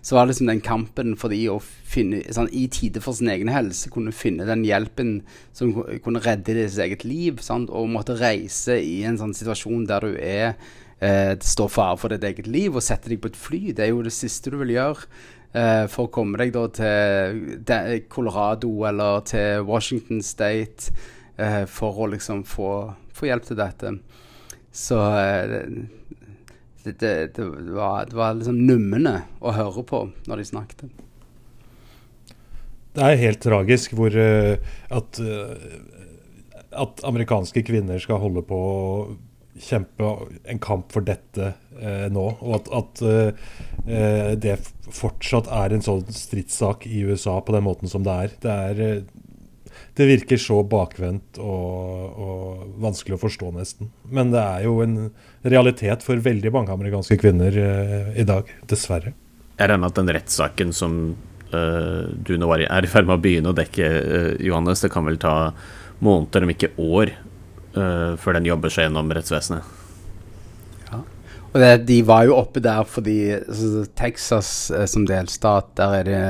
så 0.05 0.13
var 0.13 0.27
det 0.27 0.36
liksom 0.36 0.51
den 0.51 0.62
kampen 0.62 1.17
for 1.17 1.34
de 1.34 1.41
å 1.50 1.58
finne 1.63 2.22
sånn, 2.29 2.51
I 2.53 2.67
tide 2.70 3.01
for 3.01 3.17
sin 3.17 3.32
egen 3.34 3.50
helse 3.50 3.89
kunne 3.93 4.13
finne 4.13 4.46
den 4.46 4.62
hjelpen 4.67 5.15
som 5.55 5.74
kunne 6.05 6.22
redde 6.22 6.53
deres 6.53 6.77
eget 6.82 7.05
liv. 7.08 7.41
Sant? 7.41 7.74
Og 7.74 7.89
måtte 7.89 8.20
reise 8.22 8.77
i 8.77 9.01
en 9.08 9.17
sånn 9.17 9.36
situasjon 9.38 9.88
der 9.89 10.05
du 10.05 10.17
er 10.17 10.53
eh, 11.03 11.34
det 11.38 11.48
står 11.48 11.72
fare 11.72 12.00
for 12.00 12.13
ditt 12.13 12.25
eget 12.27 12.50
liv, 12.50 12.74
og 12.74 12.86
sette 12.86 13.12
deg 13.12 13.22
på 13.24 13.32
et 13.32 13.39
fly. 13.39 13.62
Det 13.75 13.86
er 13.86 13.93
jo 13.93 14.03
det 14.05 14.15
siste 14.15 14.53
du 14.53 14.60
vil 14.62 14.75
gjøre. 14.77 15.10
Uh, 15.53 15.86
for 15.86 16.07
å 16.07 16.10
komme 16.10 16.39
deg 16.41 16.50
da 16.55 16.63
til 16.74 17.91
Colorado 18.10 18.72
eller 18.89 19.19
til 19.29 19.62
Washington 19.67 20.24
State 20.25 20.89
uh, 21.38 21.67
for 21.69 22.00
å 22.01 22.07
liksom 22.10 22.41
få, 22.50 22.69
få, 23.13 23.27
hjelp 23.29 23.45
til 23.45 23.60
dette. 23.60 23.91
Så 24.74 24.98
uh, 24.98 25.53
det, 26.81 26.95
det, 26.98 27.13
det, 27.38 27.45
var, 27.69 28.10
det 28.10 28.17
var 28.17 28.39
liksom 28.39 28.63
nummende 28.65 29.19
å 29.45 29.53
høre 29.53 29.83
på 29.86 30.00
når 30.25 30.41
de 30.41 30.48
snakket. 30.50 30.88
Det 32.98 33.05
er 33.05 33.22
helt 33.22 33.41
tragisk 33.45 33.93
hvor 33.98 34.13
at, 34.13 35.22
at 36.81 37.05
amerikanske 37.10 37.63
kvinner 37.65 38.01
skal 38.01 38.19
holde 38.22 38.43
på 38.45 38.60
kjempe 39.60 40.10
en 40.50 40.62
kamp 40.62 40.91
for 40.93 41.05
dette 41.05 41.53
eh, 41.79 42.07
nå. 42.12 42.25
Og 42.41 42.55
at, 42.57 42.72
at 42.74 43.03
eh, 43.05 44.31
det 44.39 44.57
fortsatt 44.93 45.50
er 45.53 45.75
en 45.75 45.86
sånn 45.86 46.05
stridssak 46.13 46.88
i 46.89 47.03
USA 47.07 47.39
på 47.41 47.55
den 47.55 47.65
måten 47.67 47.91
som 47.91 48.05
det 48.05 48.15
er. 48.25 48.38
Det, 48.43 48.55
er, 48.69 48.81
eh, 48.83 49.81
det 49.98 50.10
virker 50.10 50.41
så 50.41 50.62
bakvendt 50.67 51.39
og, 51.41 52.24
og, 52.27 52.63
vanskelig 52.83 53.17
å 53.17 53.24
forstå, 53.24 53.51
nesten. 53.57 53.91
Men 54.10 54.33
det 54.33 54.41
er 54.41 54.65
jo 54.67 54.79
en 54.86 54.98
realitet 55.43 56.05
for 56.05 56.24
veldig 56.24 56.53
mange 56.53 56.74
amerikanske 56.74 57.19
kvinner 57.22 57.60
eh, 57.60 58.10
i 58.19 58.27
dag, 58.27 58.50
dessverre. 58.69 59.13
Jeg 59.60 59.69
regner 59.69 59.91
at 59.91 60.00
den 60.00 60.10
rettssaken 60.10 60.72
som 60.74 60.93
uh, 61.53 62.10
du 62.25 62.33
nå 62.41 62.48
er 62.57 62.65
i 62.65 62.89
ferd 62.89 63.05
med 63.05 63.19
å 63.19 63.22
begynne 63.22 63.51
å 63.51 63.55
dekke, 63.55 63.86
uh, 63.86 64.31
Johannes, 64.41 64.81
det 64.81 64.89
kan 64.91 65.05
vel 65.05 65.19
ta 65.22 65.53
måneder, 66.03 66.43
om 66.48 66.53
ikke 66.55 66.72
år, 66.81 67.13
uh, 67.77 68.13
før 68.20 68.38
den 68.38 68.50
jobber 68.50 68.74
seg 68.74 68.88
gjennom 68.88 69.12
rettsvesenet. 69.13 69.65
Ja, 70.89 71.01
Og 71.53 71.58
det, 71.62 71.72
De 71.88 72.00
var 72.08 72.27
jo 72.27 72.38
oppe 72.38 72.63
der 72.63 72.84
fordi 72.89 73.18
altså, 73.36 73.86
Texas 73.98 74.72
eh, 74.72 74.86
som 74.89 75.08
delstat, 75.08 75.74
der 75.77 76.00
er 76.00 76.03
det 76.03 76.22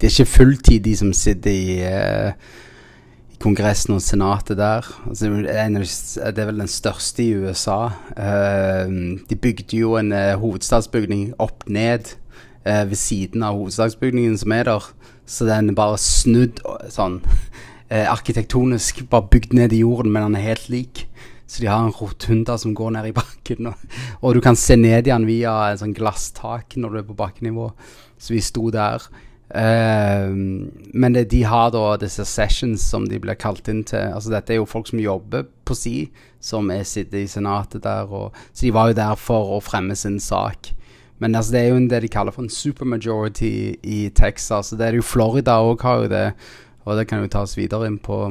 Det 0.00 0.08
er 0.08 0.14
ikke 0.14 0.36
fulltid 0.36 0.80
de 0.84 0.96
som 0.96 1.12
sitter 1.12 1.50
i, 1.50 1.80
eh, 1.82 2.32
Kongressen 3.38 3.94
og 3.94 4.02
Senatet 4.02 4.58
der. 4.58 4.86
Altså, 5.06 5.30
det, 5.30 5.50
er, 5.54 5.68
det 6.32 6.42
er 6.42 6.46
vel 6.46 6.58
den 6.58 6.68
største 6.68 7.22
i 7.22 7.36
USA. 7.38 7.92
Uh, 8.18 9.18
de 9.30 9.36
bygde 9.36 9.78
jo 9.78 9.94
en 9.96 10.10
uh, 10.12 10.34
hovedstadsbygning 10.40 11.36
opp 11.38 11.68
ned 11.68 12.16
ved 12.68 12.98
siden 13.00 13.42
av 13.46 13.54
hovedstadsbygningen 13.56 14.34
som 14.36 14.52
er 14.52 14.66
der. 14.66 14.88
Så 15.24 15.46
den 15.46 15.70
er 15.70 15.76
bare 15.78 15.96
snudd 16.02 16.58
sånn 16.92 17.22
arkitektonisk, 17.88 19.06
bare 19.08 19.30
bygd 19.32 19.54
ned 19.56 19.72
i 19.72 19.80
jorden, 19.80 20.12
men 20.12 20.26
han 20.26 20.36
er 20.36 20.50
helt 20.50 20.68
lik. 20.68 21.06
Så 21.48 21.62
de 21.62 21.70
har 21.70 21.80
en 21.80 21.94
rotunda 21.96 22.58
som 22.60 22.74
går 22.76 22.90
ned 22.92 23.08
i 23.08 23.14
bakken. 23.16 23.70
Og, 23.70 23.86
og 24.20 24.36
du 24.36 24.42
kan 24.44 24.56
se 24.58 24.76
ned 24.76 25.06
i 25.06 25.10
den 25.10 25.24
via 25.28 25.54
en 25.70 25.80
sånn 25.80 25.96
glasstak 25.96 26.76
når 26.76 26.92
du 26.92 27.00
er 27.00 27.08
på 27.08 27.16
bakkenivå. 27.16 27.70
Så 28.20 28.34
vi 28.34 28.42
sto 28.44 28.68
der. 28.74 29.06
Uh, 29.48 30.28
men 30.92 31.14
det, 31.16 31.30
de 31.32 31.40
har 31.48 31.70
da 31.72 31.94
disse 31.96 32.26
sessions 32.28 32.84
som 32.84 33.06
de 33.08 33.20
blir 33.22 33.38
kalt 33.40 33.70
inn 33.72 33.80
til. 33.88 34.10
Altså 34.12 34.34
Dette 34.34 34.52
er 34.52 34.60
jo 34.60 34.68
folk 34.68 34.90
som 34.90 35.00
jobber 35.00 35.48
på 35.64 35.76
si, 35.78 35.96
som 36.36 36.68
er 36.74 36.84
sitter 36.84 37.22
i 37.22 37.30
senatet 37.30 37.86
der. 37.86 38.12
Og, 38.12 38.36
så 38.52 38.68
de 38.68 38.74
var 38.76 38.92
jo 38.92 39.00
der 39.00 39.16
for 39.16 39.56
å 39.56 39.64
fremme 39.64 39.96
sin 39.96 40.20
sak. 40.20 40.74
Men 41.18 41.34
altså, 41.34 41.56
det 41.56 41.64
er 41.64 41.72
jo 41.72 41.80
det 41.90 42.04
de 42.04 42.12
kaller 42.12 42.36
for 42.36 42.44
en 42.44 42.52
supermajority 42.52 43.52
i 43.82 44.02
Texas. 44.14 44.76
Det 44.76 44.84
er 44.84 45.00
jo 45.00 45.06
Florida 45.16 45.56
òg 45.64 45.80
har 45.82 46.04
jo 46.04 46.12
det. 46.12 46.26
Og 46.88 46.96
det 46.96 47.08
kan 47.08 47.20
jo 47.20 47.28
tas 47.32 47.56
videre 47.58 47.88
inn 47.90 47.98
på, 48.00 48.22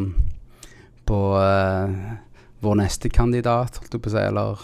på 1.05 1.19
uh, 1.37 1.93
vår 2.65 2.79
neste 2.81 3.11
kandidat, 3.13 3.77
holdt 3.77 3.93
jeg 3.93 4.01
på 4.01 4.09
å 4.09 4.15
si. 4.15 4.23
Eller 4.23 4.63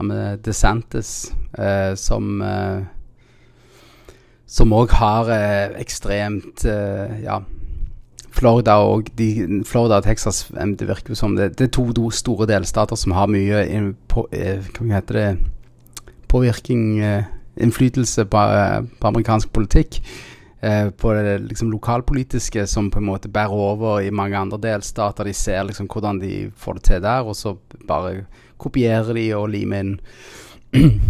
han 0.00 0.10
med 0.10 0.42
DeSantis, 0.46 1.12
uh, 1.58 1.94
som 1.98 2.42
uh, 2.42 2.82
Som 4.52 4.72
òg 4.76 4.90
har 4.98 5.30
ekstremt 5.80 6.64
Ja. 7.22 7.38
Florida 8.32 8.74
og 8.84 9.08
de, 9.16 9.62
Florida 9.64 10.00
og 10.00 10.04
Texas 10.04 10.46
det 10.52 10.88
virker 10.88 11.12
jo 11.12 11.16
som 11.16 11.36
det, 11.36 11.50
det 11.56 11.66
er 11.66 11.72
to 11.72 12.10
store 12.10 12.46
delstater 12.48 12.96
som 12.96 13.12
har 13.12 13.30
mye 13.32 13.94
på, 14.08 14.26
Hva 14.28 14.88
heter 14.92 15.18
det 15.18 15.26
påvirkning 16.28 17.00
innflytelse 17.56 18.24
på, 18.24 18.44
på 19.00 19.08
amerikansk 19.08 19.52
politikk. 19.52 20.00
Eh, 20.62 20.90
på 20.90 21.12
det 21.12 21.38
liksom 21.38 21.70
lokalpolitiske 21.70 22.66
som 22.66 22.90
på 22.90 22.98
en 22.98 23.04
måte 23.04 23.28
bærer 23.28 23.50
over 23.50 24.00
i 24.00 24.10
mange 24.10 24.38
andre 24.38 24.60
delstater. 24.62 25.26
De 25.26 25.34
ser 25.34 25.64
liksom 25.66 25.88
hvordan 25.90 26.20
de 26.22 26.52
får 26.56 26.78
det 26.78 26.82
til 26.86 27.02
der, 27.02 27.26
og 27.26 27.34
så 27.36 27.56
bare 27.88 28.26
kopierer 28.62 29.10
de 29.14 29.24
og 29.34 29.48
limer 29.50 29.82
inn. 29.82 29.96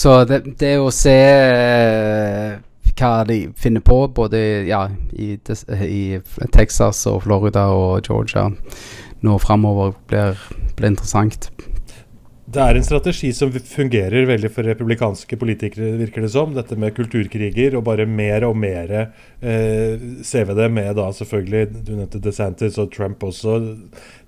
så 0.00 0.24
det, 0.26 0.40
det 0.58 0.72
å 0.82 0.90
se 0.90 1.14
eh, 1.14 2.58
hva 2.96 3.12
de 3.28 3.38
finner 3.54 3.84
på, 3.86 4.00
både 4.08 4.40
ja, 4.66 4.88
i, 5.12 5.36
i, 5.86 6.02
Texas 6.50 7.06
og 7.06 7.22
Florida 7.28 7.68
og 7.70 8.02
Georgia 8.08 8.48
nå 9.22 9.38
framover, 9.38 9.94
blir, 10.10 10.34
blir 10.74 10.90
interessant. 10.96 11.52
Det 12.46 12.62
er 12.62 12.78
en 12.78 12.84
strategi 12.86 13.32
som 13.34 13.50
fungerer 13.50 14.28
veldig 14.28 14.48
for 14.54 14.68
republikanske 14.70 15.34
politikere, 15.40 15.96
virker 15.98 16.22
det 16.22 16.30
som. 16.30 16.52
Dette 16.54 16.78
med 16.78 16.94
kulturkriger 16.94 17.74
og 17.74 17.82
bare 17.88 18.06
mer 18.06 18.46
og 18.46 18.54
mer 18.62 18.92
eh, 18.96 20.04
ser 20.22 20.46
med 20.70 20.94
da 20.94 21.08
selvfølgelig 21.10 21.82
Du 21.88 21.96
nevnte 21.96 22.22
DeSantis 22.22 22.78
og 22.78 22.92
Trump 22.94 23.24
også. 23.26 23.58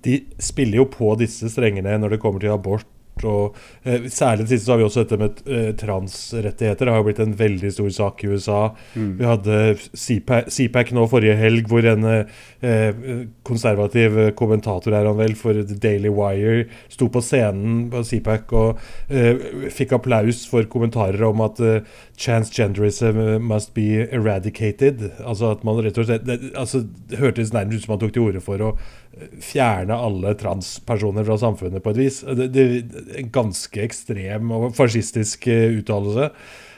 De 0.03 0.19
spiller 0.35 0.81
jo 0.81 0.89
på 0.91 1.13
disse 1.21 1.47
strengene 1.47 1.95
når 1.95 2.17
det 2.17 2.19
kommer 2.19 2.43
til 2.43 2.51
abort 2.51 2.87
og 3.27 3.57
eh, 3.83 4.07
Særlig 4.09 4.45
det 4.45 4.53
siste 4.53 4.65
så 4.67 4.73
har 4.73 4.81
vi 4.81 4.87
også 4.87 5.03
dette 5.03 5.19
med 5.19 5.41
eh, 5.47 5.71
transrettigheter. 5.79 6.85
Det 6.85 6.93
har 6.93 7.01
jo 7.01 7.07
blitt 7.07 7.21
en 7.23 7.35
veldig 7.39 7.71
stor 7.73 7.89
sak 7.95 8.23
i 8.23 8.31
USA. 8.31 8.59
Mm. 8.95 9.11
Vi 9.19 9.27
hadde 9.27 9.57
CPAC 10.49 10.93
nå 10.95 11.05
forrige 11.11 11.37
helg, 11.39 11.67
hvor 11.69 11.87
en 11.89 12.07
eh, 12.09 13.25
konservativ 13.47 14.17
kommentator 14.39 14.95
er 14.95 15.09
han 15.09 15.19
vel, 15.19 15.35
for 15.39 15.57
The 15.59 15.77
Daily 15.79 16.11
Wire 16.13 16.67
sto 16.91 17.09
på 17.11 17.23
scenen 17.23 17.87
på 17.93 18.03
CPAC 18.07 18.53
og 18.57 18.79
eh, 19.09 19.69
fikk 19.73 19.97
applaus 19.99 20.45
for 20.49 20.67
kommentarer 20.71 21.23
om 21.27 21.43
at 21.45 21.61
eh, 21.63 21.81
transgenderism 22.19 23.19
must 23.45 23.73
be 23.77 24.05
eradicated. 24.07 25.09
Altså 25.23 25.53
at 25.53 25.63
man 25.67 25.79
rett 25.83 25.97
og 25.97 26.09
slett 26.09 26.25
Det, 26.27 26.39
altså, 26.57 26.83
det 27.09 27.19
hørtes 27.19 27.53
nærmest 27.53 27.79
ut 27.79 27.85
som 27.85 27.95
han 27.95 28.01
tok 28.03 28.15
til 28.15 28.27
orde 28.27 28.43
for 28.43 28.61
å 28.63 28.73
fjerne 29.43 29.95
alle 29.95 30.33
transpersoner 30.39 31.25
fra 31.27 31.37
samfunnet 31.41 31.83
på 31.83 31.93
et 31.93 32.01
vis. 32.05 32.21
Det, 32.23 32.49
det, 32.55 32.65
en 33.19 33.29
ganske 33.33 33.83
ekstrem 33.83 34.51
og 34.55 34.71
fascistisk 34.77 35.47
eh, 35.51 35.79
uttalelse. 35.79 36.29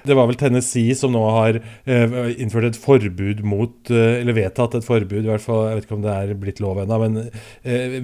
Det 0.01 0.17
var 0.17 0.25
vel 0.31 0.38
Tennessee 0.39 0.95
som 0.97 1.13
nå 1.13 1.21
har 1.35 1.59
eh, 1.61 2.15
innført 2.41 2.71
et 2.71 2.79
forbud 2.81 3.43
mot 3.45 3.91
eh, 3.93 4.21
Eller 4.23 4.38
vedtatt 4.38 4.79
et 4.79 4.88
forbud, 4.88 5.21
i 5.21 5.29
hvert 5.29 5.45
fall, 5.45 5.67
jeg 5.69 5.79
vet 5.79 5.89
ikke 5.89 5.97
om 6.00 6.05
det 6.05 6.15
er 6.15 6.35
blitt 6.41 6.61
lov 6.63 6.81
ennå, 6.81 7.01
men 7.03 7.19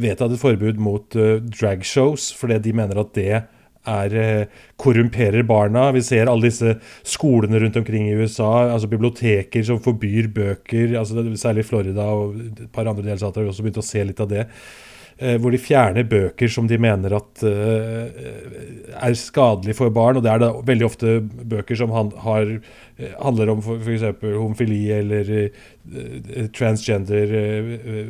vedtatt 0.03 0.36
et 0.36 0.41
forbud 0.41 0.81
mot 0.81 1.17
dragshows, 1.48 2.29
fordi 2.38 2.60
de 2.67 2.75
mener 2.77 3.01
at 3.01 3.15
det 3.17 3.46
er, 3.88 4.15
eh, 4.15 4.65
korrumperer 4.77 5.44
barna. 5.48 5.91
Vi 5.91 6.01
ser 6.01 6.27
alle 6.27 6.50
disse 6.50 6.75
skolene 7.03 7.60
rundt 7.63 7.77
omkring 7.77 8.10
i 8.10 8.15
USA, 8.15 8.70
altså 8.74 8.89
biblioteker 8.91 9.63
som 9.63 9.79
forbyr 9.79 10.27
bøker. 10.34 10.98
Altså 11.00 11.24
særlig 11.36 11.65
Florida 11.65 12.10
og 12.12 12.36
et 12.36 12.72
par 12.72 12.88
andre 12.88 13.03
delstater 13.03 13.41
har 13.41 13.50
også 13.51 13.65
begynt 13.65 13.82
å 13.82 13.88
se 13.88 14.03
litt 14.03 14.20
av 14.20 14.29
det. 14.29 14.48
Eh, 15.17 15.39
hvor 15.41 15.50
de 15.50 15.57
fjerner 15.57 16.05
bøker 16.05 16.51
som 16.53 16.67
de 16.69 16.77
mener 16.77 17.15
at 17.17 17.41
uh, 17.41 18.03
er 19.01 19.15
skadelige 19.17 19.74
for 19.79 19.89
barn. 19.93 20.19
Og 20.19 20.25
det 20.25 20.29
er 20.29 20.43
da 20.43 20.51
veldig 20.67 20.86
ofte 20.86 21.15
bøker 21.25 21.79
som 21.79 21.89
har, 21.95 22.51
eh, 23.00 23.15
handler 23.17 23.50
om 23.55 23.63
f.eks. 23.63 24.05
homofili 24.21 24.83
eller 24.93 25.31
uh, 25.33 26.45
transgender 26.53 27.33
uh, 27.33 28.03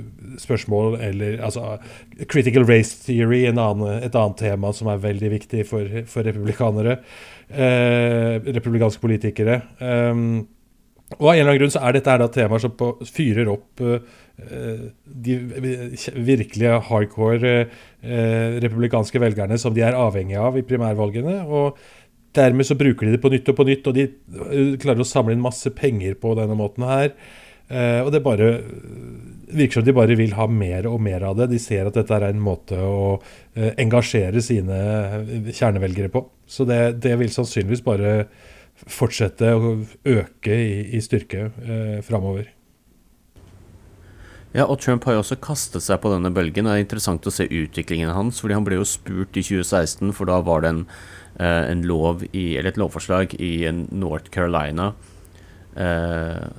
spørsmål, 0.44 1.00
eller 1.08 1.40
altså 1.48 1.78
critical 2.28 2.68
race 2.68 3.00
theory, 3.06 3.46
annen, 3.54 4.04
et 4.04 4.12
annet 4.12 4.44
tema 4.44 4.76
som 4.76 4.92
er 4.92 5.00
veldig 5.08 5.32
viktig 5.38 5.64
for, 5.70 6.04
for 6.12 6.28
republikanere. 6.28 7.00
republikanske 7.48 9.00
politikere. 9.00 9.62
Um, 9.80 10.42
og 11.16 11.30
av 11.30 11.34
en 11.34 11.40
eller 11.40 11.52
annen 11.54 11.62
grunn 11.62 11.72
så 11.72 11.82
er 11.88 11.96
dette 11.96 12.12
her 12.12 12.20
da 12.20 12.28
temaer 12.28 12.60
som 12.60 12.74
på, 12.76 12.90
fyrer 13.08 13.48
opp 13.48 13.80
uh, 13.80 14.02
de 14.38 15.36
virkelig 16.14 16.74
hardcore 16.90 17.54
uh, 17.66 18.58
republikanske 18.62 19.22
velgerne 19.22 19.58
som 19.58 19.74
de 19.74 19.82
er 19.86 19.98
avhengige 19.98 20.44
av 20.44 20.60
i 20.60 20.66
primærvalgene. 20.68 21.40
Og 21.48 21.80
dermed 22.38 22.68
så 22.68 22.78
bruker 22.78 23.08
de 23.08 23.16
det 23.16 23.24
på 23.24 23.32
nytt 23.34 23.50
og 23.50 23.58
på 23.58 23.66
nytt, 23.68 23.90
og 23.90 23.98
de 23.98 24.08
uh, 24.38 24.78
klarer 24.82 25.02
å 25.02 25.10
samle 25.10 25.34
inn 25.34 25.44
masse 25.44 25.74
penger 25.76 26.20
på 26.22 26.36
denne 26.38 26.58
måten 26.58 26.86
her. 26.88 27.14
og 27.68 28.14
det 28.14 28.22
bare 28.24 28.46
virker 29.52 29.82
som 29.82 29.84
de 29.84 29.92
bare 29.92 30.16
vil 30.16 30.38
ha 30.38 30.46
mer 30.48 30.86
og 30.88 31.02
mer 31.04 31.26
av 31.28 31.36
det. 31.36 31.50
De 31.52 31.60
ser 31.60 31.90
at 31.90 31.98
dette 31.98 32.16
er 32.16 32.30
en 32.30 32.40
måte 32.40 32.78
å 32.80 33.18
engasjere 33.76 34.40
sine 34.40 34.78
kjernevelgere 35.52 36.08
på. 36.14 36.24
Så 36.48 36.64
det, 36.64 37.02
det 37.04 37.18
vil 37.20 37.34
sannsynligvis 37.34 37.84
bare 37.84 38.14
fortsette 38.86 39.54
å 39.56 39.74
øke 40.06 40.54
i, 40.54 40.78
i 40.96 41.02
styrke 41.04 41.50
eh, 41.50 41.98
framover. 42.06 42.52
Ja, 44.58 44.64
og 44.66 44.80
Trump 44.82 45.06
har 45.06 45.14
jo 45.14 45.22
også 45.22 45.36
kastet 45.38 45.84
seg 45.86 46.00
på 46.02 46.10
denne 46.10 46.32
bølgen. 46.34 46.66
Det 46.66 46.72
er 46.74 46.82
interessant 46.82 47.28
å 47.30 47.34
se 47.34 47.46
utviklingen 47.46 48.10
hans. 48.10 48.40
fordi 48.42 48.56
Han 48.58 48.66
ble 48.66 48.80
jo 48.80 48.88
spurt 48.90 49.38
i 49.38 49.44
2016, 49.46 50.10
for 50.18 50.26
da 50.26 50.40
var 50.42 50.62
det 50.62 50.70
en, 50.70 50.88
eh, 51.38 51.70
en 51.70 51.84
lov 51.86 52.24
i, 52.34 52.58
eller 52.58 52.70
et 52.70 52.80
lovforslag 52.82 53.36
i 53.40 53.70
North 53.92 54.32
Carolina 54.32 54.96
eh, 55.76 56.50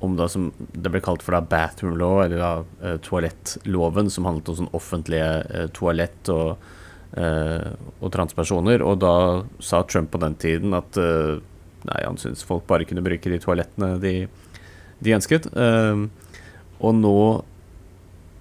om 0.00 0.16
det 0.16 0.30
som 0.30 0.52
det 0.58 0.90
ble 0.90 1.00
kalt 1.00 1.22
for 1.22 1.32
da 1.32 1.40
bathroom 1.40 1.96
law, 1.96 2.24
eller 2.24 2.38
da 2.42 2.64
eh, 2.82 2.98
toalettloven, 2.98 4.10
som 4.10 4.26
handlet 4.26 4.48
om 4.48 4.56
sånn 4.56 4.74
offentlige 4.74 5.30
eh, 5.46 5.70
toalett 5.72 6.34
og 6.34 6.58
Uh, 7.08 7.72
og 8.04 8.10
transpersoner. 8.12 8.82
Og 8.84 8.98
da 9.00 9.40
sa 9.64 9.78
Trump 9.88 10.10
på 10.12 10.18
den 10.20 10.34
tiden 10.36 10.74
at 10.76 10.92
nei, 10.92 12.02
han 12.04 12.18
syntes 12.20 12.44
folk 12.44 12.66
bare 12.68 12.84
kunne 12.84 13.00
bruke 13.00 13.32
de 13.32 13.38
toalettene 13.40 13.94
de, 14.02 14.12
de 15.00 15.14
ønsket. 15.16 15.48
Uh, 15.56 16.04
og 16.78 16.94
nå, 16.94 17.20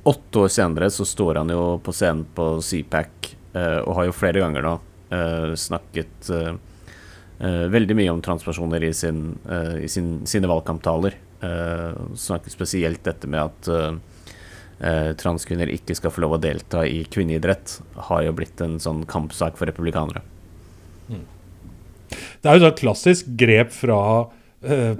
åtte 0.08 0.44
år 0.44 0.52
senere, 0.54 0.90
så 0.94 1.06
står 1.08 1.42
han 1.42 1.52
jo 1.52 1.64
på 1.84 1.94
scenen 1.96 2.26
på 2.36 2.58
CPAC 2.64 3.34
og 3.58 3.94
har 3.98 4.06
jo 4.06 4.14
flere 4.14 4.44
ganger 4.44 4.62
nå 4.64 4.74
snakket 5.58 6.30
veldig 7.74 7.96
mye 7.98 8.12
om 8.14 8.22
transpersoner 8.22 8.86
i, 8.86 8.92
sin, 8.94 9.32
i 9.82 9.88
sin, 9.90 10.12
sine 10.30 10.48
valgkamptaler. 10.52 11.18
snakket 12.14 12.54
spesielt 12.54 13.02
dette 13.08 13.28
med 13.28 13.42
at 13.42 13.72
eh, 14.82 15.12
transkvinner 15.18 15.72
ikke 15.74 15.96
skal 15.98 16.14
få 16.14 16.24
lov 16.24 16.38
å 16.38 16.42
delta 16.42 16.84
i 16.86 17.04
kvinneidrett, 17.10 17.80
har 18.10 18.24
jo 18.28 18.36
blitt 18.38 18.62
en 18.64 18.78
sånn 18.82 19.04
kampsak 19.10 19.58
for 19.60 19.70
republikanere. 19.70 20.24
Mm. 21.10 21.26
Det 22.42 22.50
er 22.50 22.60
jo 22.60 22.70
et 22.70 22.82
klassisk 22.82 23.30
grep 23.40 23.74
fra 23.76 24.00
eh, 24.64 24.98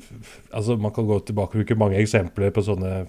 altså 0.52 0.78
Man 0.82 0.94
kan 0.96 1.08
gå 1.08 1.20
tilbake 1.26 1.56
og 1.56 1.64
bruke 1.64 1.80
mange 1.80 2.00
eksempler 2.02 2.54
på 2.56 2.64
sånne 2.66 3.08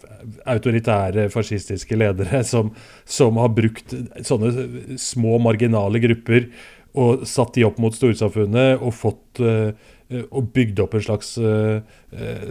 autoritære, 0.48 1.28
fascistiske 1.34 1.98
ledere 1.98 2.42
som, 2.52 2.72
som 3.04 3.40
har 3.42 3.54
brukt 3.56 3.94
sånne 4.24 4.96
små, 5.00 5.38
marginale 5.42 6.02
grupper 6.04 6.50
og 6.98 7.24
satt 7.28 7.54
de 7.54 7.66
opp 7.68 7.76
mot 7.78 7.94
storsamfunnet 7.94 8.80
og 8.80 8.94
fått 8.96 9.38
og 9.38 10.46
bygd 10.56 10.80
opp 10.82 10.94
en 10.96 11.04
slags 11.04 11.34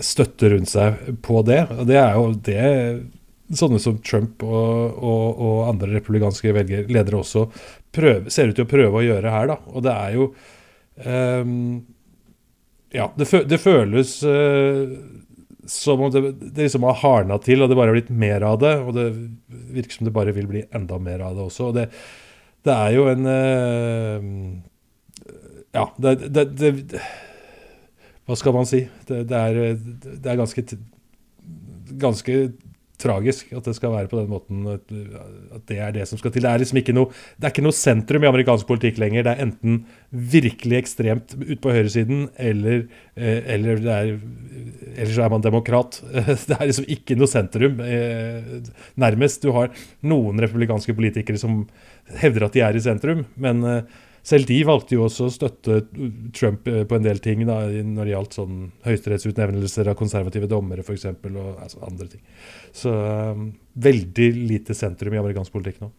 støtte 0.05 0.51
rundt 0.53 0.69
seg 0.69 1.17
på 1.25 1.41
det. 1.43 1.63
Og 1.73 1.87
det 1.89 1.97
er 1.99 2.13
jo 2.13 2.27
det 2.45 2.67
sånne 3.55 3.79
som 3.79 3.97
Trump 4.03 4.43
og, 4.43 4.97
og, 4.97 5.39
og 5.39 5.59
andre 5.69 5.91
republikanske 5.97 6.53
velger, 6.55 6.87
ledere 6.91 7.21
også 7.21 7.45
prøver, 7.95 8.31
ser 8.33 8.51
ut 8.51 8.57
til 8.57 8.67
å 8.67 8.71
prøve 8.71 8.99
å 8.99 9.05
gjøre 9.05 9.33
her. 9.33 9.51
da, 9.53 9.59
Og 9.71 9.85
det 9.85 9.93
er 9.93 10.17
jo 10.17 10.27
um, 11.05 11.85
Ja, 12.95 13.09
det, 13.17 13.27
det 13.49 13.59
føles 13.59 14.13
uh, 14.23 14.93
som 15.67 16.01
om 16.01 16.11
det, 16.13 16.21
det 16.39 16.67
liksom 16.67 16.85
har 16.87 16.99
hardna 17.01 17.37
til, 17.43 17.61
og 17.61 17.69
det 17.69 17.77
bare 17.79 17.91
har 17.91 17.97
blitt 17.97 18.13
mer 18.13 18.45
av 18.47 18.59
det. 18.63 18.73
Og 18.83 18.95
det 18.95 19.07
virker 19.75 19.97
som 19.97 20.07
det 20.07 20.15
bare 20.15 20.35
vil 20.35 20.47
bli 20.49 20.63
enda 20.75 20.99
mer 21.01 21.25
av 21.27 21.37
det 21.37 21.47
også. 21.49 21.69
Og 21.69 21.77
det, 21.79 21.87
det 22.67 22.75
er 22.75 22.97
jo 22.97 23.07
en 23.11 23.31
uh, 23.31 24.27
Ja, 25.75 25.89
det, 26.01 27.01
Hva 28.25 28.37
skal 28.39 28.55
man 28.55 28.67
si? 28.69 28.85
Det, 29.07 29.25
er, 29.27 29.59
det 29.77 30.31
er 30.31 30.39
ganske 30.39 30.63
ganske 31.95 32.37
tragisk 33.01 33.51
at 33.53 33.67
det 33.67 33.75
skal 33.77 33.93
være 33.93 34.09
på 34.09 34.19
den 34.19 34.29
måten. 34.31 34.63
At, 34.73 34.93
det 35.69 35.77
er 35.83 35.93
det 35.95 36.07
som 36.09 36.19
skal 36.19 36.33
til. 36.33 36.45
Det 36.45 36.51
er 36.51 36.61
liksom 36.61 36.79
ikke 36.81 36.95
noe, 36.95 37.11
det 37.37 37.47
er 37.47 37.53
ikke 37.53 37.65
noe 37.65 37.77
sentrum 37.77 38.25
i 38.25 38.29
amerikansk 38.29 38.67
politikk 38.69 39.01
lenger. 39.01 39.25
Det 39.27 39.33
er 39.33 39.43
enten 39.45 39.77
virkelig 40.35 40.79
ekstremt 40.81 41.35
ute 41.37 41.59
på 41.63 41.73
høyresiden, 41.75 42.27
eller, 42.41 42.87
eh, 43.15 43.39
eller, 43.57 43.83
er, 43.93 44.13
eller 44.95 45.13
så 45.13 45.27
er 45.27 45.33
man 45.33 45.45
demokrat. 45.45 46.01
Det 46.47 46.57
er 46.57 46.65
liksom 46.69 46.89
ikke 46.89 47.17
noe 47.19 47.29
sentrum, 47.29 47.81
eh, 47.83 48.51
nærmest. 48.99 49.45
Du 49.45 49.53
har 49.55 49.71
noen 50.07 50.41
republikanske 50.41 50.95
politikere 50.97 51.41
som 51.41 51.65
hevder 52.21 52.47
at 52.47 52.55
de 52.55 52.63
er 52.65 52.77
i 52.77 52.83
sentrum, 52.83 53.25
men 53.37 53.65
eh, 53.67 53.97
selv 54.27 54.47
de 54.49 54.57
valgte 54.67 54.97
jo 54.97 55.05
også 55.05 55.27
å 55.27 55.31
støtte 55.31 55.77
Trump 56.35 56.67
eh, 56.67 56.83
på 56.87 56.97
en 56.97 57.05
del 57.05 57.21
ting 57.23 57.45
da, 57.47 57.61
når 57.69 58.09
det 58.09 58.13
gjaldt 58.13 58.39
sånn 58.39 58.57
høyesterettsutnevnelser 58.87 59.87
av 59.87 59.95
konservative 59.99 60.49
dommere 60.51 60.83
f.eks. 60.83 61.05
og 61.13 61.53
altså, 61.53 61.79
andre 61.87 62.09
ting. 62.11 62.25
Så 62.75 62.91
um, 62.91 63.53
veldig 63.87 64.27
lite 64.35 64.75
sentrum 64.75 65.15
i 65.15 65.21
amerikansk 65.21 65.53
politikk 65.55 65.79
nå. 65.85 65.93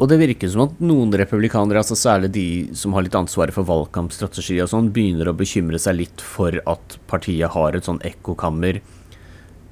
Og 0.00 0.08
det 0.08 0.16
virker 0.22 0.48
som 0.48 0.62
at 0.64 0.78
noen 0.80 1.12
republikanere, 1.20 1.82
altså 1.82 1.98
særlig 1.98 2.30
de 2.32 2.44
som 2.78 2.94
har 2.96 3.04
litt 3.04 3.18
ansvaret 3.18 3.52
for 3.52 3.68
valgkampstrategi 3.68 4.56
og 4.64 4.70
sånn, 4.72 4.88
begynner 4.96 5.28
å 5.28 5.36
bekymre 5.36 5.80
seg 5.82 5.98
litt 5.98 6.24
for 6.24 6.56
at 6.64 6.96
partiet 7.10 7.52
har 7.52 7.76
et 7.76 7.84
sånn 7.84 8.00
ekkokammer 8.08 8.80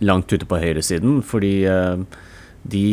langt 0.04 0.28
ute 0.28 0.44
på 0.44 0.60
høyresiden. 0.60 1.22
Fordi 1.24 1.54
uh, 1.72 2.04
de 2.68 2.84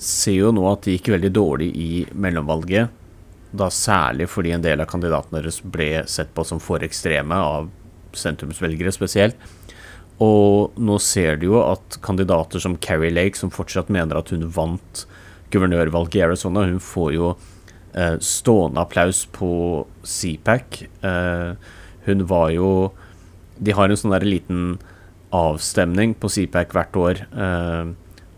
ser 0.00 0.38
jo 0.38 0.54
nå 0.56 0.64
at 0.70 0.88
det 0.88 0.96
gikk 0.96 1.12
veldig 1.18 1.32
dårlig 1.36 1.68
i 1.76 1.90
mellomvalget. 2.16 2.96
Da 3.50 3.70
særlig 3.74 4.28
fordi 4.30 4.52
en 4.54 4.64
del 4.64 4.82
av 4.82 4.88
kandidatene 4.90 5.40
deres 5.40 5.60
ble 5.62 6.04
sett 6.10 6.30
på 6.36 6.44
som 6.46 6.60
for 6.62 6.84
ekstreme 6.86 7.34
av 7.34 7.70
sentrumsvelgere 8.16 8.92
spesielt. 8.94 9.38
Og 10.20 10.76
nå 10.76 10.98
ser 11.00 11.38
du 11.40 11.48
jo 11.48 11.62
at 11.64 11.96
kandidater 12.04 12.60
som 12.62 12.76
Carrie 12.76 13.12
Lake, 13.12 13.38
som 13.38 13.52
fortsatt 13.52 13.90
mener 13.92 14.20
at 14.20 14.30
hun 14.34 14.44
vant 14.52 15.04
guvernørvalget 15.50 16.20
i 16.20 16.24
Arizona, 16.26 16.66
hun 16.68 16.82
får 16.82 17.14
jo 17.16 17.30
eh, 17.94 18.16
stående 18.22 18.82
applaus 18.84 19.24
på 19.32 19.86
CPAC. 20.04 20.82
Eh, 21.02 21.54
hun 22.06 22.26
var 22.28 22.50
jo 22.54 22.92
De 23.60 23.74
har 23.76 23.90
en 23.92 23.98
sånn 23.98 24.14
der 24.14 24.24
liten 24.24 24.78
avstemning 25.36 26.14
på 26.16 26.30
CPAC 26.32 26.70
hvert 26.72 26.96
år. 26.96 27.18
Eh, 27.28 27.90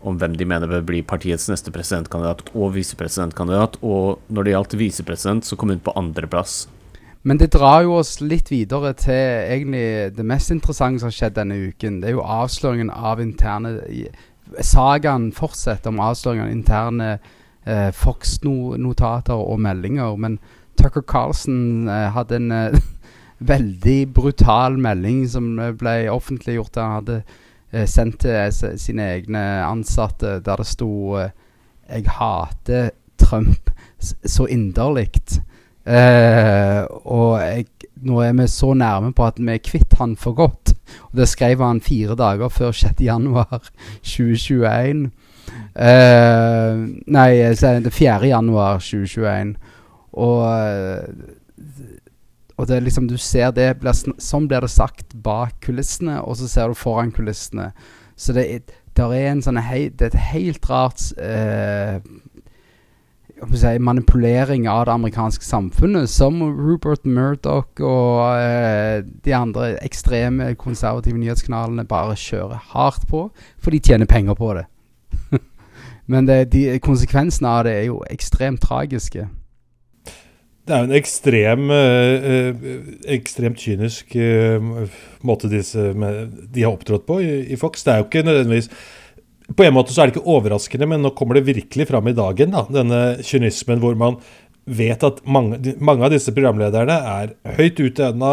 om 0.03 0.19
hvem 0.19 0.35
de 0.37 0.47
mener 0.47 0.69
bør 0.69 0.85
bli 0.85 1.01
partiets 1.07 1.47
neste 1.51 1.71
presidentkandidat 1.73 2.45
og 2.53 2.73
visepresidentkandidat. 2.75 3.79
Og 3.81 4.21
når 4.27 4.43
det 4.43 4.55
gjaldt 4.55 4.77
visepresident, 4.79 5.47
så 5.47 5.57
kom 5.59 5.73
hun 5.73 5.83
på 5.83 5.95
andreplass. 5.99 6.63
Men 7.23 7.39
det 7.39 7.53
drar 7.55 7.85
jo 7.85 7.95
oss 8.01 8.17
litt 8.19 8.51
videre 8.51 8.91
til 8.99 9.15
egentlig 9.15 10.11
det 10.17 10.25
mest 10.27 10.51
interessante 10.51 10.99
som 10.99 11.07
har 11.07 11.15
skjedd 11.15 11.37
denne 11.37 11.59
uken. 11.69 12.01
Det 12.01 12.09
er 12.11 12.17
jo 12.17 12.25
avsløringen 12.27 12.91
av 12.91 13.23
interne 13.23 13.77
Sagaen 14.59 15.29
fortsetter 15.31 15.89
om 15.89 16.01
avsløringen 16.03 16.49
av 16.49 16.51
interne 16.51 17.07
eh, 17.63 17.89
Fox-notater 17.95 19.39
og 19.39 19.61
meldinger. 19.63 20.17
Men 20.19 20.35
Tucker 20.79 21.05
Carlson 21.07 21.87
eh, 21.87 22.09
hadde 22.11 22.41
en 22.41 22.51
eh, 22.51 22.75
veldig 23.53 23.97
brutal 24.13 24.75
melding 24.83 25.23
som 25.31 25.55
ble 25.79 25.95
offentliggjort. 26.11 26.75
Han 26.75 26.97
hadde 26.99 27.17
eh, 27.21 27.39
sendt 27.85 28.19
til 28.21 28.77
sine 28.79 29.07
egne 29.15 29.41
ansatte, 29.65 30.39
der 30.45 30.61
det 30.61 30.67
sto 30.67 31.17
eh, 31.17 31.29
'Jeg 31.89 32.05
hater 32.07 32.89
Trump 33.17 33.69
så 33.99 34.45
inderlig'. 34.45 35.41
Eh, 35.85 36.83
og 37.05 37.41
jeg, 37.41 37.65
nå 37.95 38.21
er 38.21 38.33
vi 38.33 38.47
så 38.47 38.73
nærme 38.73 39.13
på 39.13 39.25
at 39.25 39.39
vi 39.39 39.51
er 39.51 39.57
kvitt 39.57 39.97
han 39.99 40.15
for 40.15 40.33
godt. 40.33 40.73
Og 41.11 41.17
Det 41.17 41.27
skrev 41.27 41.63
han 41.63 41.81
fire 41.81 42.15
dager 42.15 42.49
før 42.49 42.71
6. 42.71 43.01
januar 43.01 43.69
2021. 44.03 45.11
Eh, 45.75 46.87
nei, 47.07 47.29
det 47.35 47.63
er 47.63 47.89
4. 47.89 48.27
januar 48.27 48.79
2021. 48.79 49.55
Og 50.13 50.45
og 52.63 52.69
det 52.69 52.77
er 52.77 52.85
liksom, 52.85 53.09
du 53.11 53.17
ser 53.19 53.51
det 53.51 53.73
Sånn 54.23 54.47
blir 54.47 54.63
det 54.63 54.71
sagt 54.71 55.11
bak 55.25 55.57
kulissene, 55.65 56.21
og 56.23 56.37
så 56.39 56.47
ser 56.47 56.71
du 56.71 56.79
foran 56.79 57.11
kulissene. 57.11 57.73
Så 58.15 58.35
det, 58.35 58.45
er 58.95 59.25
en 59.27 59.43
sånn 59.43 59.59
hei, 59.59 59.89
det 59.89 60.07
er 60.07 60.13
et 60.13 60.29
helt 60.31 60.69
rart 60.69 61.01
eh, 61.19 61.99
si, 63.51 63.73
manipulering 63.83 64.69
av 64.71 64.85
det 64.87 64.95
amerikanske 64.95 65.43
samfunnet, 65.43 66.07
som 66.09 66.39
Rupert 66.39 67.03
Murdoch 67.03 67.83
og 67.83 68.37
eh, 68.37 69.03
de 69.03 69.35
andre 69.35 69.73
ekstreme 69.83 70.53
konservative 70.55 71.19
nyhetskanalene 71.19 71.87
bare 71.89 72.15
kjører 72.15 72.63
hardt 72.71 73.09
på, 73.11 73.27
for 73.59 73.75
de 73.75 73.83
tjener 73.83 74.07
penger 74.07 74.39
på 74.39 74.53
det. 74.59 74.67
Men 76.11 76.27
det, 76.31 76.45
de, 76.55 76.67
konsekvensene 76.83 77.57
av 77.59 77.67
det 77.67 77.79
er 77.81 77.89
jo 77.89 78.03
ekstremt 78.11 78.63
tragiske. 78.63 79.27
Det 80.63 80.71
er 80.71 80.83
jo 80.83 80.87
en 80.87 80.95
ekstrem, 80.95 81.71
eh, 81.75 82.67
ekstremt 83.11 83.59
kynisk 83.59 84.13
eh, 84.15 84.63
måte 85.27 85.49
disse, 85.51 85.89
de 85.91 86.63
har 86.63 86.71
opptrådt 86.71 87.03
på 87.09 87.19
i, 87.19 87.57
Fox. 87.59 87.83
Det 87.83 87.91
er 87.91 87.99
jo 87.99 88.07
ikke 88.07 88.23
nødvendigvis 88.23 88.69
På 89.57 89.65
en 89.65 89.75
måte 89.75 89.91
så 89.91 90.01
er 90.01 90.07
det 90.07 90.15
ikke 90.15 90.31
overraskende, 90.31 90.87
men 90.87 91.03
nå 91.03 91.11
kommer 91.17 91.35
det 91.35 91.49
virkelig 91.49 91.89
fram 91.89 92.07
i 92.07 92.15
dagen, 92.15 92.53
da, 92.55 92.63
denne 92.71 93.01
kynismen 93.27 93.81
hvor 93.83 93.97
man 93.99 94.15
vet 94.63 95.03
at 95.03 95.19
mange, 95.27 95.75
mange 95.83 96.05
av 96.07 96.13
disse 96.13 96.31
programlederne 96.31 96.95
er 96.95 97.33
høyt 97.57 97.81
utdanna, 97.83 98.31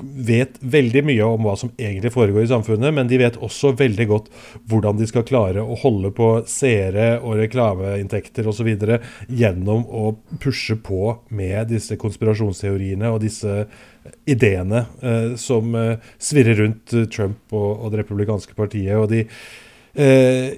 vet 0.00 0.56
veldig 0.60 1.02
mye 1.04 1.26
om 1.26 1.44
hva 1.44 1.52
som 1.58 1.72
egentlig 1.76 2.12
foregår 2.14 2.46
i 2.46 2.50
samfunnet, 2.50 2.94
men 2.96 3.08
de 3.10 3.18
vet 3.20 3.36
også 3.44 3.74
veldig 3.76 4.06
godt 4.08 4.30
hvordan 4.70 4.96
de 4.96 5.08
skal 5.08 5.26
klare 5.28 5.60
å 5.60 5.76
holde 5.82 6.12
på 6.16 6.30
seere 6.48 7.12
og 7.18 7.36
reklameinntekter 7.42 8.48
osv. 8.48 8.70
gjennom 9.28 9.84
å 9.84 10.14
pushe 10.40 10.78
på 10.80 11.12
med 11.28 11.68
disse 11.74 11.98
konspirasjonsteoriene 12.00 13.12
og 13.12 13.20
disse 13.26 13.66
ideene 14.24 14.86
eh, 15.04 15.36
som 15.36 15.74
eh, 15.76 16.12
svirrer 16.16 16.62
rundt 16.62 16.96
Trump 17.12 17.52
og, 17.52 17.70
og, 17.74 17.90
det 17.92 18.00
republikanske 18.00 18.56
partiet. 18.56 18.96
og 18.96 19.10
de 19.12 19.26
eh, 19.92 20.56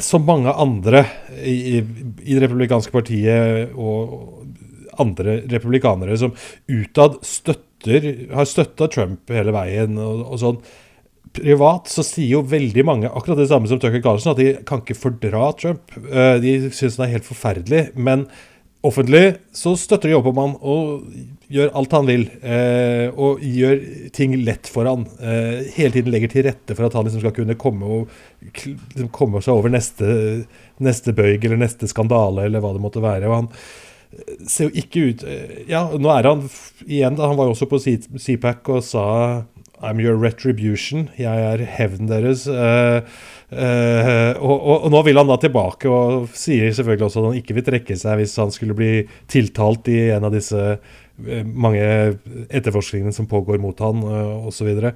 som 0.00 0.24
mange 0.24 0.52
andre 0.52 1.04
i, 1.40 1.80
i 1.80 2.36
det 2.36 2.42
republikanske 2.44 2.92
partiet 2.92 3.72
og 3.76 4.44
andre 5.00 5.40
republikanere 5.52 6.16
som 6.20 6.32
utad 6.68 7.18
støtter 7.24 7.65
støtter, 7.86 8.34
har 8.34 8.48
støtta 8.50 8.90
Trump 8.92 9.30
hele 9.32 9.54
veien. 9.54 9.96
og, 10.02 10.26
og 10.26 10.42
sånn. 10.42 10.58
Privat 11.36 11.90
så 11.92 12.04
sier 12.06 12.38
jo 12.38 12.42
veldig 12.48 12.84
mange 12.86 13.08
akkurat 13.10 13.40
det 13.42 13.50
samme 13.50 13.68
som 13.68 13.80
Tucker 13.82 14.02
Carlson, 14.04 14.32
at 14.32 14.40
de 14.40 14.52
kan 14.66 14.82
ikke 14.82 14.98
fordra 14.98 15.50
Trump. 15.58 15.96
Eh, 16.08 16.36
de 16.42 16.58
syns 16.72 16.98
han 16.98 17.08
er 17.08 17.18
helt 17.18 17.28
forferdelig. 17.28 17.88
Men 17.94 18.26
offentlig 18.86 19.36
så 19.56 19.74
støtter 19.78 20.10
de 20.12 20.16
opp 20.16 20.28
om 20.30 20.38
han 20.40 20.54
og 20.62 21.06
gjør 21.52 21.72
alt 21.78 21.96
han 21.96 22.08
vil. 22.08 22.26
Eh, 22.40 23.08
og 23.12 23.42
gjør 23.44 23.82
ting 24.16 24.36
lett 24.46 24.70
for 24.70 24.88
han. 24.88 25.06
Eh, 25.20 25.66
hele 25.76 25.94
tiden 25.94 26.12
legger 26.14 26.32
til 26.32 26.46
rette 26.48 26.76
for 26.76 26.88
at 26.88 26.96
han 26.96 27.08
liksom 27.08 27.24
skal 27.24 27.34
kunne 27.36 27.58
komme, 27.60 27.86
og, 27.86 28.14
liksom 28.46 29.10
komme 29.14 29.42
seg 29.44 29.58
over 29.58 29.72
neste, 29.72 30.46
neste 30.82 31.14
bøyg 31.16 31.44
eller 31.44 31.60
neste 31.60 31.90
skandale 31.90 32.48
eller 32.48 32.64
hva 32.64 32.72
det 32.76 32.84
måtte 32.86 33.04
være. 33.04 33.28
og 33.28 33.42
han 33.42 33.52
ser 34.48 34.68
jo 34.68 34.82
ikke 34.82 35.04
ut 35.10 35.26
eh, 35.26 35.62
Ja, 35.70 35.86
nå 35.92 36.10
er 36.14 36.28
han 36.30 36.46
igjen 36.86 37.18
da, 37.18 37.28
Han 37.30 37.38
var 37.38 37.48
jo 37.48 37.56
også 37.56 37.68
på 37.70 37.80
CPAC 37.82 38.72
og 38.72 38.82
sa 38.86 39.06
I'm 39.84 40.00
your 40.00 40.16
retribution. 40.16 41.10
Jeg 41.20 41.36
er 41.50 41.60
hevnen 41.76 42.08
deres. 42.08 42.46
Uh, 42.48 43.04
uh, 43.52 44.32
og, 44.40 44.54
og, 44.56 44.76
og, 44.86 44.86
nå 44.94 45.02
vil 45.04 45.20
han 45.20 45.28
da 45.28 45.36
tilbake 45.42 45.90
og 45.92 46.30
sier 46.32 46.72
selvfølgelig 46.72 47.04
også 47.10 47.20
at 47.20 47.28
han 47.28 47.40
ikke 47.42 47.58
vil 47.58 47.66
trekke 47.66 47.98
seg 48.00 48.22
hvis 48.22 48.38
han 48.40 48.54
skulle 48.54 48.76
bli 48.78 48.90
tiltalt 49.28 49.90
i 49.92 49.98
en 50.16 50.24
av 50.30 50.32
disse 50.32 50.56
uh, 50.56 51.44
mange 51.44 51.84
etterforskningene 52.48 53.12
som 53.12 53.28
pågår 53.28 53.60
mot 53.60 53.84
han, 53.84 54.00
uh, 54.00 54.48
osv. 54.48 54.72
Uh, 54.80 54.88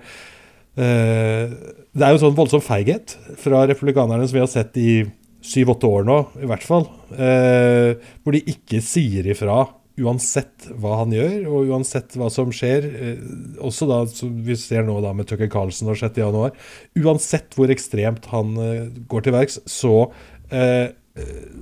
det 0.80 2.06
er 2.06 2.16
jo 2.16 2.24
sånn 2.24 2.38
voldsom 2.40 2.64
feighet 2.64 3.18
fra 3.44 3.66
republikanerne 3.68 4.24
som 4.24 4.38
vi 4.38 4.44
har 4.46 4.52
sett 4.52 4.80
i 4.80 5.02
syv-åtte 5.40 5.88
år 5.88 6.06
nå, 6.08 6.16
i 6.42 6.48
hvert 6.48 6.64
fall, 6.66 6.86
eh, 7.16 7.96
hvor 8.22 8.36
de 8.36 8.42
ikke 8.52 8.82
sier 8.84 9.28
ifra 9.32 9.62
uansett 10.00 10.68
hva 10.80 11.00
han 11.02 11.12
gjør, 11.14 11.36
og 11.50 11.70
uansett 11.72 12.14
hva 12.18 12.30
som 12.32 12.52
skjer. 12.54 12.86
Eh, 12.88 13.22
også 13.64 13.88
da, 13.90 14.00
som 14.12 14.32
vi 14.46 14.56
ser 14.58 14.86
nå 14.86 14.98
da 15.04 15.12
med 15.16 15.28
Tucker 15.30 15.50
Carlsen 15.52 15.90
og 15.92 15.98
6.1. 16.00 16.56
Uansett 17.02 17.56
hvor 17.58 17.72
ekstremt 17.72 18.30
han 18.32 18.56
eh, 18.60 18.88
går 19.10 19.26
til 19.26 19.36
verks, 19.36 19.60
så, 19.70 20.10
eh, 20.54 20.88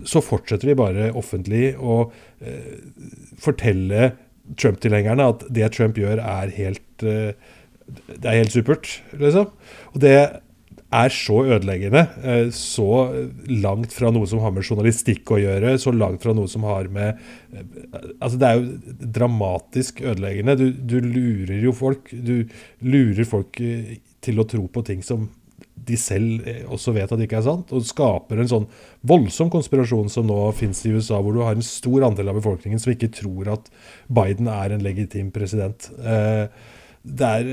så 0.07 0.23
fortsetter 0.25 0.71
de 0.71 0.79
bare 0.79 1.11
offentlig 1.19 1.73
å 1.79 2.01
eh, 2.45 2.75
fortelle 3.43 4.13
Trump-tilhengerne 4.59 5.29
at 5.35 5.47
det 5.53 5.73
Trump 5.77 5.99
gjør, 6.01 6.23
er 6.23 6.53
helt 6.57 7.05
eh, 7.05 7.33
Det 8.09 8.29
er 8.29 8.43
helt 8.43 8.53
supert, 8.53 8.99
liksom. 9.17 9.49
Og 9.95 10.01
det 10.03 10.17
er 10.89 11.13
så 11.13 11.43
ødeleggende. 11.45 12.05
Eh, 12.25 12.51
så 12.55 12.89
langt 13.49 13.93
fra 13.93 14.11
noe 14.15 14.29
som 14.29 14.41
har 14.41 14.55
med 14.57 14.65
journalistikk 14.65 15.35
å 15.35 15.41
gjøre, 15.41 15.77
så 15.81 15.93
langt 15.93 16.25
fra 16.25 16.33
noe 16.37 16.49
som 16.49 16.65
har 16.69 16.89
med 16.93 17.19
eh, 17.53 17.65
Altså, 18.21 18.39
det 18.41 18.49
er 18.49 18.57
jo 18.57 18.95
dramatisk 19.19 20.01
ødeleggende. 20.03 20.57
Du, 20.57 20.71
du 20.73 20.97
lurer 21.05 21.61
jo 21.65 21.75
folk. 21.77 22.09
Du 22.13 22.49
lurer 22.81 23.29
folk 23.29 23.61
eh, 23.61 23.99
til 24.25 24.41
å 24.41 24.49
tro 24.49 24.65
på 24.73 24.85
ting 24.87 25.05
som 25.05 25.29
de 25.89 25.97
selv 25.97 26.43
også 26.69 26.93
vet 26.93 27.09
at 27.09 27.21
det 27.21 27.29
ikke 27.29 27.39
er 27.39 27.47
sant, 27.47 27.71
og 27.73 27.85
skaper 27.87 28.41
en 28.43 28.51
sånn 28.51 28.67
voldsom 29.09 29.49
konspirasjon 29.49 30.11
som 30.13 30.27
nå 30.29 30.37
finnes 30.59 30.83
i 30.85 30.91
USA, 30.93 31.21
hvor 31.23 31.33
du 31.33 31.41
har 31.41 31.57
en 31.57 31.65
stor 31.65 32.05
andel 32.11 32.33
av 32.33 32.41
befolkningen 32.41 32.83
som 32.83 32.93
ikke 32.93 33.09
tror 33.15 33.55
at 33.55 33.71
Biden 34.11 34.51
er 34.53 34.75
en 34.75 34.85
legitim 34.85 35.31
president. 35.33 35.89
Det 37.09 37.29
er 37.29 37.51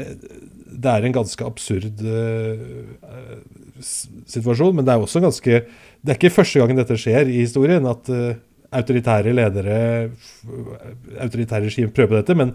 det 0.75 0.91
er 0.91 1.05
en 1.05 1.15
ganske 1.15 1.45
absurd 1.47 2.01
uh, 2.03 3.35
situasjon, 3.81 4.75
men 4.77 4.87
det 4.87 4.95
er 4.95 5.03
også 5.03 5.21
ganske 5.23 5.61
Det 5.65 6.11
er 6.11 6.17
ikke 6.19 6.33
første 6.37 6.61
gangen 6.61 6.79
dette 6.79 6.97
skjer 6.99 7.31
i 7.31 7.41
historien, 7.43 7.85
at 7.89 8.11
uh, 8.13 8.35
autoritære 8.75 9.31
ledere, 9.35 9.77
autoritære 11.23 11.69
regimer, 11.69 11.93
prøver 11.95 12.11
på 12.11 12.19
dette. 12.19 12.35
Men 12.35 12.51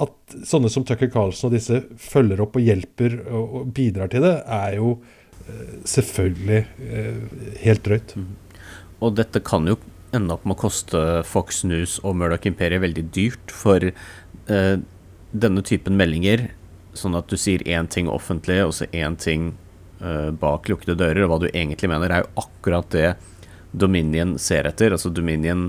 at 0.00 0.36
sånne 0.48 0.70
som 0.72 0.86
Tucker 0.86 1.10
Carlson 1.12 1.50
og 1.50 1.56
disse 1.56 1.82
følger 2.00 2.40
opp 2.44 2.56
og 2.56 2.64
hjelper 2.64 3.18
og, 3.26 3.56
og 3.60 3.72
bidrar 3.76 4.12
til 4.12 4.24
det, 4.24 4.34
er 4.46 4.78
jo 4.78 4.94
uh, 4.96 5.72
selvfølgelig 5.84 6.62
helt 7.66 7.84
drøyt. 7.84 8.16
Mm. 8.16 8.28
Og 9.04 9.18
dette 9.18 9.42
kan 9.44 9.68
jo 9.68 9.76
ende 10.16 10.32
opp 10.34 10.46
med 10.48 10.56
å 10.56 10.62
koste 10.62 11.02
Fox 11.28 11.60
News 11.68 11.98
og 12.00 12.16
Murdoch 12.16 12.48
Imperiet 12.48 12.80
veldig 12.80 13.10
dyrt, 13.12 13.52
for 13.52 13.84
denne 15.32 15.62
typen 15.66 15.98
meldinger 15.98 16.48
Sånn 16.96 17.16
at 17.18 17.28
du 17.30 17.36
sier 17.38 17.62
én 17.68 17.86
ting 17.90 18.08
offentlig 18.10 18.62
og 18.64 18.72
så 18.74 18.88
én 18.96 19.14
ting 19.20 19.52
uh, 20.00 20.30
bak 20.34 20.66
lukkede 20.70 20.96
dører. 20.98 21.24
Og 21.24 21.30
hva 21.30 21.38
du 21.44 21.50
egentlig 21.50 21.90
mener, 21.92 22.10
er 22.10 22.24
jo 22.24 22.44
akkurat 22.44 22.88
det 22.94 23.12
Dominion 23.76 24.34
ser 24.40 24.66
etter. 24.66 24.96
Altså 24.96 25.12
Dominion 25.14 25.68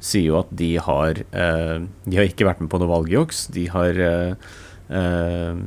sier 0.00 0.30
jo 0.30 0.38
at 0.38 0.54
de 0.56 0.70
har 0.80 1.20
uh, 1.34 1.82
De 2.06 2.16
har 2.16 2.30
ikke 2.30 2.46
vært 2.48 2.62
med 2.62 2.70
på 2.72 2.80
noe 2.80 2.92
valgjuks. 2.94 3.48
De 3.52 3.66
har 3.74 4.00
uh, 4.06 5.60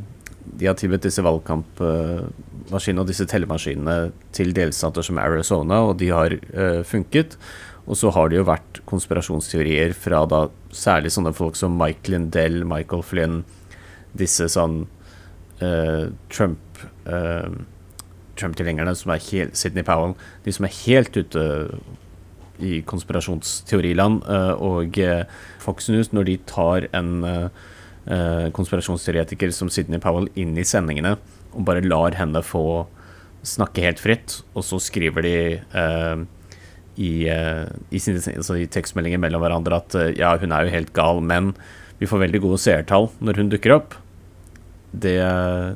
de 0.44 0.68
har 0.68 0.76
tilbudt 0.76 1.06
disse 1.06 1.24
valgkampmaskinene 1.24 3.04
og 3.04 3.08
disse 3.08 3.28
tellemaskinene 3.30 4.12
til 4.36 4.52
delstater 4.56 5.06
som 5.06 5.22
Arizona, 5.22 5.78
og 5.88 5.96
de 6.02 6.10
har 6.12 6.36
funket. 6.84 7.38
Og 7.84 8.00
så 8.00 8.12
har 8.16 8.30
det 8.32 8.40
jo 8.40 8.48
vært 8.48 8.80
konspirasjonsteorier 8.88 9.96
fra 9.98 10.24
da 10.30 10.46
særlig 10.74 11.12
sånne 11.14 11.34
folk 11.36 11.58
som 11.60 11.76
Mike 11.80 12.12
Lindell, 12.14 12.62
Michael 12.68 13.04
Flynn, 13.04 13.42
disse 14.16 14.48
sånn 14.54 14.84
uh, 15.60 16.06
Trump 16.32 16.84
uh, 17.10 17.50
Trump-tilhengerne 18.40 18.96
som 18.98 19.12
er 19.14 19.22
helt 19.28 19.60
Sidney 19.60 19.86
Powell, 19.86 20.16
de 20.46 20.54
som 20.56 20.66
er 20.66 20.74
helt 20.86 21.14
ute 21.14 21.44
i 22.64 22.80
konspirasjonsteoriland, 22.88 24.24
uh, 24.26 24.56
og 24.58 24.98
Fox 25.62 25.92
News, 25.92 26.14
når 26.16 26.30
de 26.32 26.40
tar 26.50 26.90
en 26.96 27.14
konspirasjonsteoretiker 28.04 29.54
som 29.56 29.70
Sidney 29.72 30.02
Powell 30.04 30.26
inn 30.36 30.58
i 30.60 30.66
sendingene 30.68 31.14
og 31.54 31.62
bare 31.70 31.86
lar 31.86 32.18
henne 32.20 32.42
få 32.44 32.84
snakke 33.48 33.86
helt 33.86 34.02
fritt, 34.04 34.42
og 34.52 34.66
så 34.68 34.76
skriver 34.84 35.24
de 35.24 35.38
i, 36.96 37.14
i, 37.26 38.00
sin, 38.00 38.20
altså 38.20 38.60
i, 38.62 38.70
tekstmeldinger 38.70 39.22
mellom 39.22 39.42
hverandre 39.44 39.82
at 39.82 39.96
ja, 40.20 40.36
hun 40.38 40.54
er 40.54 40.68
jo 40.68 40.76
helt 40.76 40.94
gal, 40.94 41.22
men 41.26 41.54
vi 42.00 42.10
får 42.10 42.26
veldig 42.26 42.42
gode 42.44 42.60
seertall 42.62 43.10
når 43.24 43.42
hun 43.42 43.54
dukker 43.54 43.78
opp 43.78 43.98
det, 44.94 45.18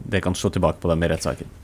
det 0.06 0.22
kan 0.22 0.36
slå 0.36 0.52
tilbake 0.54 0.82
på 0.82 0.92
dem 0.92 1.04
i 1.04 1.10
rettssaken. 1.12 1.56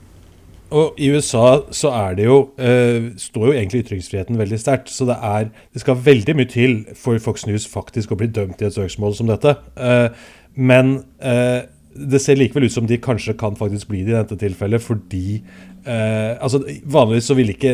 Og 0.74 0.98
I 0.98 1.12
USA 1.13 1.60
så 1.76 1.92
er 1.94 2.16
det 2.18 2.26
jo, 2.26 2.38
eh, 2.58 3.12
står 3.22 3.46
jo 3.48 3.54
egentlig 3.54 3.84
ytringsfriheten 3.84 4.39
veldig 4.39 4.58
sterkt. 4.60 4.89
Så 4.89 5.06
det, 5.06 5.20
er, 5.22 5.52
det 5.74 5.84
skal 5.84 6.00
veldig 6.02 6.36
mye 6.39 6.50
til 6.50 6.80
for 6.98 7.20
Fox 7.22 7.46
News 7.46 7.68
faktisk 7.70 8.12
å 8.12 8.18
bli 8.18 8.32
dømt 8.34 8.62
i 8.62 8.66
et 8.66 8.74
søksmål 8.74 9.13
som 9.20 9.30
dette. 9.30 9.54
Eh, 9.78 10.10
men 10.56 10.96
eh, 11.22 11.70
det 11.93 12.21
ser 12.21 12.39
likevel 12.39 12.67
ut 12.67 12.75
som 12.75 12.88
de 12.89 12.97
kanskje 13.01 13.36
kan 13.39 13.58
faktisk 13.60 13.91
bli 13.91 14.03
det 14.03 14.13
i 14.13 14.17
dette 14.17 14.39
tilfellet, 14.41 14.84
fordi 14.84 15.41
Eh, 15.84 16.38
altså 16.39 16.62
Vanligvis 16.88 17.25
så 17.27 17.36
ville 17.36 17.51
ikke 17.58 17.73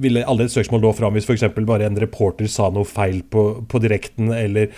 ville 0.00 0.22
alle 0.24 0.46
et 0.46 0.52
søksmål 0.54 0.80
nå 0.86 0.92
fram 0.96 1.12
hvis 1.16 1.26
f.eks. 1.28 1.44
bare 1.68 1.84
en 1.84 1.98
reporter 2.00 2.48
sa 2.48 2.70
noe 2.72 2.88
feil 2.88 3.18
på, 3.28 3.42
på, 3.68 3.80
direkten, 3.82 4.30
eller 4.32 4.70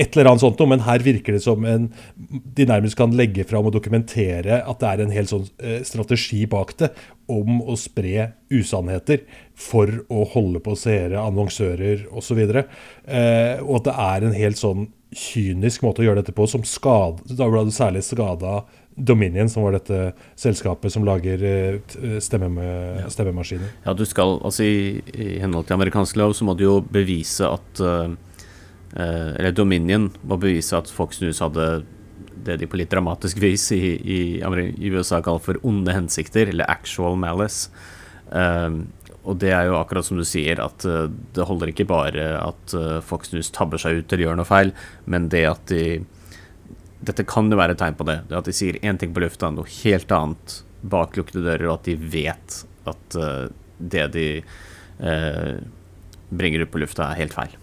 et 0.00 0.16
eller 0.16 0.30
annet 0.30 0.44
sånt 0.46 0.62
noe, 0.62 0.70
men 0.72 0.86
her 0.86 1.04
virker 1.04 1.36
det 1.36 1.42
som 1.44 1.66
en, 1.68 1.90
de 2.16 2.68
nærmest 2.68 2.96
kan 2.96 3.12
legge 3.16 3.44
fram 3.48 3.68
og 3.68 3.74
dokumentere 3.76 4.62
at 4.62 4.80
det 4.80 4.88
er 4.88 5.04
en 5.04 5.12
hel 5.12 5.28
sånn 5.28 5.44
eh, 5.60 5.82
strategi 5.84 6.46
bak 6.48 6.72
det 6.80 6.88
om 7.30 7.60
å 7.60 7.76
spre 7.78 8.30
usannheter 8.50 9.26
for 9.60 9.92
å 10.08 10.24
holde 10.32 10.64
på 10.64 10.72
seere, 10.80 11.20
annonsører 11.20 12.08
osv. 12.16 12.40
Eh, 12.40 13.60
og 13.60 13.76
at 13.82 13.90
det 13.90 13.98
er 14.06 14.26
en 14.26 14.40
helt 14.40 14.60
sånn 14.62 14.88
kynisk 15.10 15.82
måte 15.82 16.02
å 16.02 16.06
gjøre 16.06 16.22
dette 16.22 16.34
på, 16.36 16.46
som 16.50 16.62
skade, 16.66 17.24
da 17.34 17.48
ble 17.50 17.64
det 17.66 17.74
særlig 17.74 18.04
skada 18.06 18.62
Dominion, 19.00 19.48
som 19.48 19.64
var 19.64 19.74
dette 19.76 20.12
selskapet 20.38 20.92
som 20.92 21.06
lager 21.06 21.42
eh, 21.46 22.16
stemme, 22.20 22.64
stemmemaskiner. 23.10 23.70
Ja, 23.86 23.94
du 23.96 24.04
skal, 24.06 24.36
altså 24.44 24.66
i, 24.66 24.98
i, 25.14 25.28
henhold 25.40 25.68
til 25.68 25.78
amerikansk 25.78 26.18
lov 26.20 26.34
så 26.36 26.46
må 26.46 26.56
du 26.58 26.66
jo 26.66 26.74
bevise 26.84 27.48
at 27.48 27.80
uh, 27.80 28.10
Eller 28.92 29.54
Dominion 29.56 30.10
må 30.26 30.36
bevise 30.42 30.76
at 30.76 30.90
Fox 30.90 31.22
News 31.22 31.40
hadde 31.40 31.84
det 32.44 32.58
de 32.60 32.68
på 32.68 32.80
litt 32.80 32.90
dramatisk 32.92 33.40
vis 33.40 33.70
i, 33.72 33.80
i, 34.00 34.20
i 34.42 34.92
USA 34.92 35.20
kaller 35.24 35.42
for 35.44 35.60
onde 35.66 35.94
hensikter, 35.94 36.50
eller 36.50 36.68
actual 36.68 37.16
malice. 37.20 37.70
Uh, 38.28 38.84
og 39.24 39.36
det 39.42 39.50
er 39.52 39.68
jo 39.68 39.76
akkurat 39.80 40.06
som 40.06 40.20
du 40.20 40.24
sier, 40.24 40.62
at 40.62 40.86
uh, 40.88 41.10
det 41.36 41.46
holder 41.48 41.72
ikke 41.72 41.88
bare 41.90 42.30
at 42.40 42.74
Fox 43.04 43.34
News 43.34 43.52
tabber 43.54 43.80
seg 43.80 44.00
ut 44.00 44.12
eller 44.12 44.28
gjør 44.28 44.40
noe 44.40 44.48
feil, 44.48 44.72
men 45.04 45.28
det 45.32 45.44
at 45.50 45.66
de 45.72 46.00
dette 47.00 47.24
kan 47.24 47.48
jo 47.48 47.56
være 47.56 47.72
et 47.72 47.80
tegn 47.80 47.96
på 47.96 48.04
det. 48.04 48.18
det 48.28 48.36
at 48.36 48.48
de 48.48 48.52
sier 48.52 48.76
én 48.84 48.98
ting 49.00 49.14
på 49.16 49.22
lufta, 49.22 49.48
noe 49.52 49.68
helt 49.80 50.10
annet 50.12 50.58
bak 50.80 51.16
lukkede 51.16 51.44
dører, 51.46 51.64
og 51.68 51.78
at 51.78 51.88
de 51.88 51.94
vet 51.96 52.58
at 52.92 53.16
uh, 53.16 53.46
det 53.80 54.06
de 54.12 54.26
eh, 55.00 55.54
bringer 56.28 56.60
ut 56.60 56.70
på 56.72 56.80
lufta, 56.82 57.08
er 57.08 57.22
helt 57.22 57.34
feil. 57.34 57.54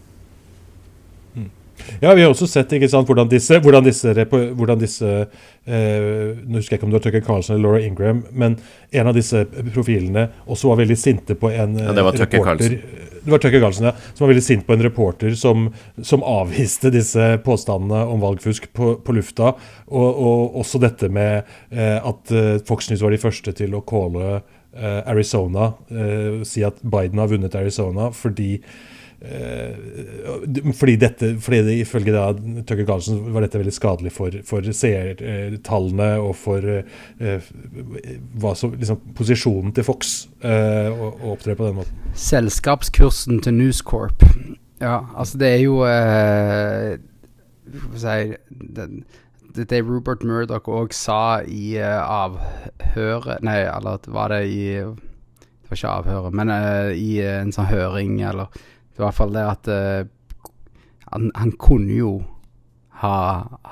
Mm. 1.36 1.52
Ja, 2.02 2.14
vi 2.14 2.24
har 2.24 2.32
også 2.32 2.48
sett 2.50 2.74
sant, 2.90 3.08
hvordan 3.08 3.30
disse, 3.32 3.60
hvordan 3.64 3.86
disse, 3.86 4.14
hvordan 4.30 4.80
disse 4.82 5.12
eh, 5.26 6.38
Nå 6.44 6.60
husker 6.60 6.76
jeg 6.76 6.80
ikke 6.80 6.88
om 6.88 6.94
det 6.94 7.00
var 7.00 7.06
Tucker 7.08 7.26
Carlson 7.26 7.56
eller 7.56 7.68
Laura 7.68 7.82
Ingram, 7.86 8.24
men 8.32 8.58
en 8.92 9.10
av 9.10 9.18
disse 9.18 9.46
profilene 9.74 10.30
også 10.46 10.72
var 10.72 10.82
veldig 10.84 10.98
sinte 10.98 11.38
på 11.38 11.52
en 11.52 11.78
ja, 11.80 11.94
det 11.94 12.06
var 12.06 12.18
Tucker 12.18 12.42
reporter. 12.42 12.78
Carlson 12.78 13.06
det 13.28 13.32
var 13.32 13.38
Tucker 13.38 13.60
Carlson, 13.60 13.86
ja, 13.86 13.92
som 14.14 14.24
var 14.24 14.30
veldig 14.32 14.44
sint 14.44 14.68
på 14.68 14.74
en 14.74 14.84
reporter 14.86 15.34
som, 15.36 15.66
som 16.00 16.22
avviste 16.24 16.88
disse 16.96 17.26
påstandene 17.44 18.06
om 18.08 18.22
valgfusk 18.24 18.70
på, 18.72 18.94
på 19.04 19.16
lufta. 19.18 19.50
Og, 19.88 20.08
og, 20.08 20.56
også 20.62 20.80
dette 20.80 21.10
med 21.12 21.42
eh, 21.68 21.98
at 22.00 22.32
eh, 22.32 22.54
Fox 22.68 22.88
News 22.88 23.04
var 23.04 23.12
de 23.12 23.20
første 23.20 23.52
til 23.58 23.76
å 23.76 23.84
calle 23.84 24.38
eh, 24.38 25.02
Arizona, 25.12 25.74
eh, 25.92 26.40
si 26.48 26.64
at 26.64 26.80
Biden 26.88 27.20
har 27.20 27.34
vunnet 27.34 27.60
Arizona 27.60 28.14
fordi 28.16 28.54
Eh, 28.64 28.97
fordi 30.78 30.96
dette, 31.02 31.32
fordi 31.42 31.62
det, 31.66 31.76
ifølge 31.82 32.14
da, 32.14 32.28
Tucker 32.70 32.86
Carlsen 32.86 33.34
var 33.34 33.42
dette 33.42 33.58
veldig 33.58 33.74
skadelig 33.74 34.12
for, 34.14 34.36
for 34.46 34.62
seertallene 34.62 36.10
og 36.22 36.36
for 36.38 36.68
eh, 36.70 37.48
hva 38.38 38.54
som, 38.58 38.76
liksom, 38.78 39.02
posisjonen 39.18 39.74
til 39.74 39.88
Fox 39.88 40.28
eh, 40.46 40.92
å, 40.94 41.10
å 41.18 41.34
opptre 41.34 41.58
på 41.58 41.66
den 41.66 41.80
måten. 41.80 42.06
Selskapskursen 42.14 43.42
til 43.42 43.58
News 43.58 43.82
Corp. 43.82 44.22
Ja, 44.78 45.02
altså 45.18 45.42
det 45.42 45.50
er 45.56 45.66
jo 45.66 45.82
eh, 45.90 47.02
si, 47.98 48.38
det, 48.78 48.88
det 49.58 49.82
Rupert 49.82 50.22
Murdoch 50.22 50.70
òg 50.70 50.94
sa 50.94 51.42
i 51.42 51.74
eh, 51.82 51.98
avhøret 52.06 53.42
Nei, 53.42 53.64
eller 53.66 54.06
var 54.14 54.30
det 54.36 54.44
i 54.54 54.64
Det 54.86 55.74
var 55.74 55.82
ikke 55.82 56.00
avhøret, 56.04 56.38
men 56.38 56.58
i 56.94 57.18
en 57.26 57.50
sånn 57.52 57.74
høring, 57.74 58.20
eller 58.22 58.54
det 58.98 59.04
var 59.04 59.12
i 59.12 59.12
hvert 59.12 59.18
fall 59.20 59.36
det 59.36 59.42
at 59.46 59.68
uh, 59.70 60.08
han, 61.14 61.28
han, 61.38 61.52
kunne 61.62 61.94
jo 61.94 62.14
ha, 63.04 63.18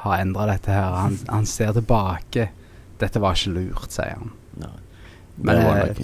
ha 0.06 0.18
endra 0.22 0.46
dette 0.52 0.70
her. 0.70 0.92
Han, 1.02 1.16
han, 1.32 1.48
ser 1.50 1.72
tilbake. 1.74 2.52
Dette 3.02 3.22
var 3.24 3.34
ikke 3.34 3.56
lurt, 3.56 3.88
sier 3.90 4.20
han. 4.20 4.30
Nei, 4.62 4.70
det 5.34 5.48
Men, 5.50 5.64
var 5.66 5.82
nok 5.82 6.04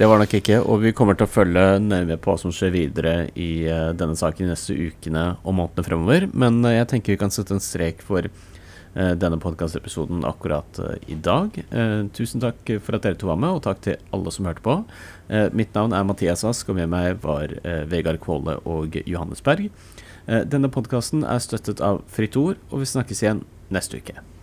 Det 0.00 0.08
var 0.10 0.20
nok 0.20 0.34
ikke, 0.40 0.58
og 0.66 0.82
vi 0.82 0.92
kommer 0.98 1.14
til 1.14 1.28
å 1.28 1.30
følge 1.30 1.62
nøye 1.78 2.08
med 2.10 2.20
på 2.24 2.32
hva 2.32 2.42
som 2.42 2.50
skjer 2.52 2.74
videre 2.74 3.14
i 3.38 3.68
uh, 3.70 3.94
denne 3.94 4.18
saken 4.18 4.48
de 4.48 4.56
neste 4.56 4.74
ukene 4.74 5.24
og 5.44 5.54
månedene 5.54 5.86
fremover. 5.86 6.26
Men 6.34 6.58
jeg 6.74 6.90
tenker 6.90 7.14
vi 7.14 7.22
kan 7.22 7.30
sette 7.30 7.54
en 7.54 7.62
strek 7.62 8.02
for 8.02 8.26
denne 8.94 9.38
podkastepisoden 9.42 10.24
akkurat 10.26 10.78
i 11.10 11.16
dag. 11.18 11.56
tusen 12.14 12.42
takk 12.42 12.76
for 12.80 12.96
at 12.96 13.06
dere 13.06 13.18
to 13.18 13.28
var 13.30 13.40
med, 13.40 13.56
og 13.56 13.64
takk 13.66 13.80
til 13.84 13.98
alle 14.14 14.32
som 14.34 14.46
hørte 14.46 14.64
på. 14.64 14.76
mitt 15.52 15.74
navn 15.74 15.92
er 15.92 16.06
Mathias 16.06 16.44
Ask, 16.46 16.68
og 16.70 16.78
med 16.78 16.92
meg 16.92 17.18
var 17.24 17.54
Vegard 17.90 18.20
Kvåle 18.22 18.60
og 18.64 18.94
Johannes 19.06 19.42
Berg. 19.42 19.70
denne 20.26 20.70
podkasten 20.70 21.24
er 21.24 21.42
støttet 21.42 21.82
av 21.84 22.04
Fritt 22.06 22.36
Ord, 22.36 22.62
og 22.70 22.84
vi 22.84 22.92
snakkes 22.92 23.24
igjen 23.26 23.44
neste 23.74 23.98
uke. 23.98 24.33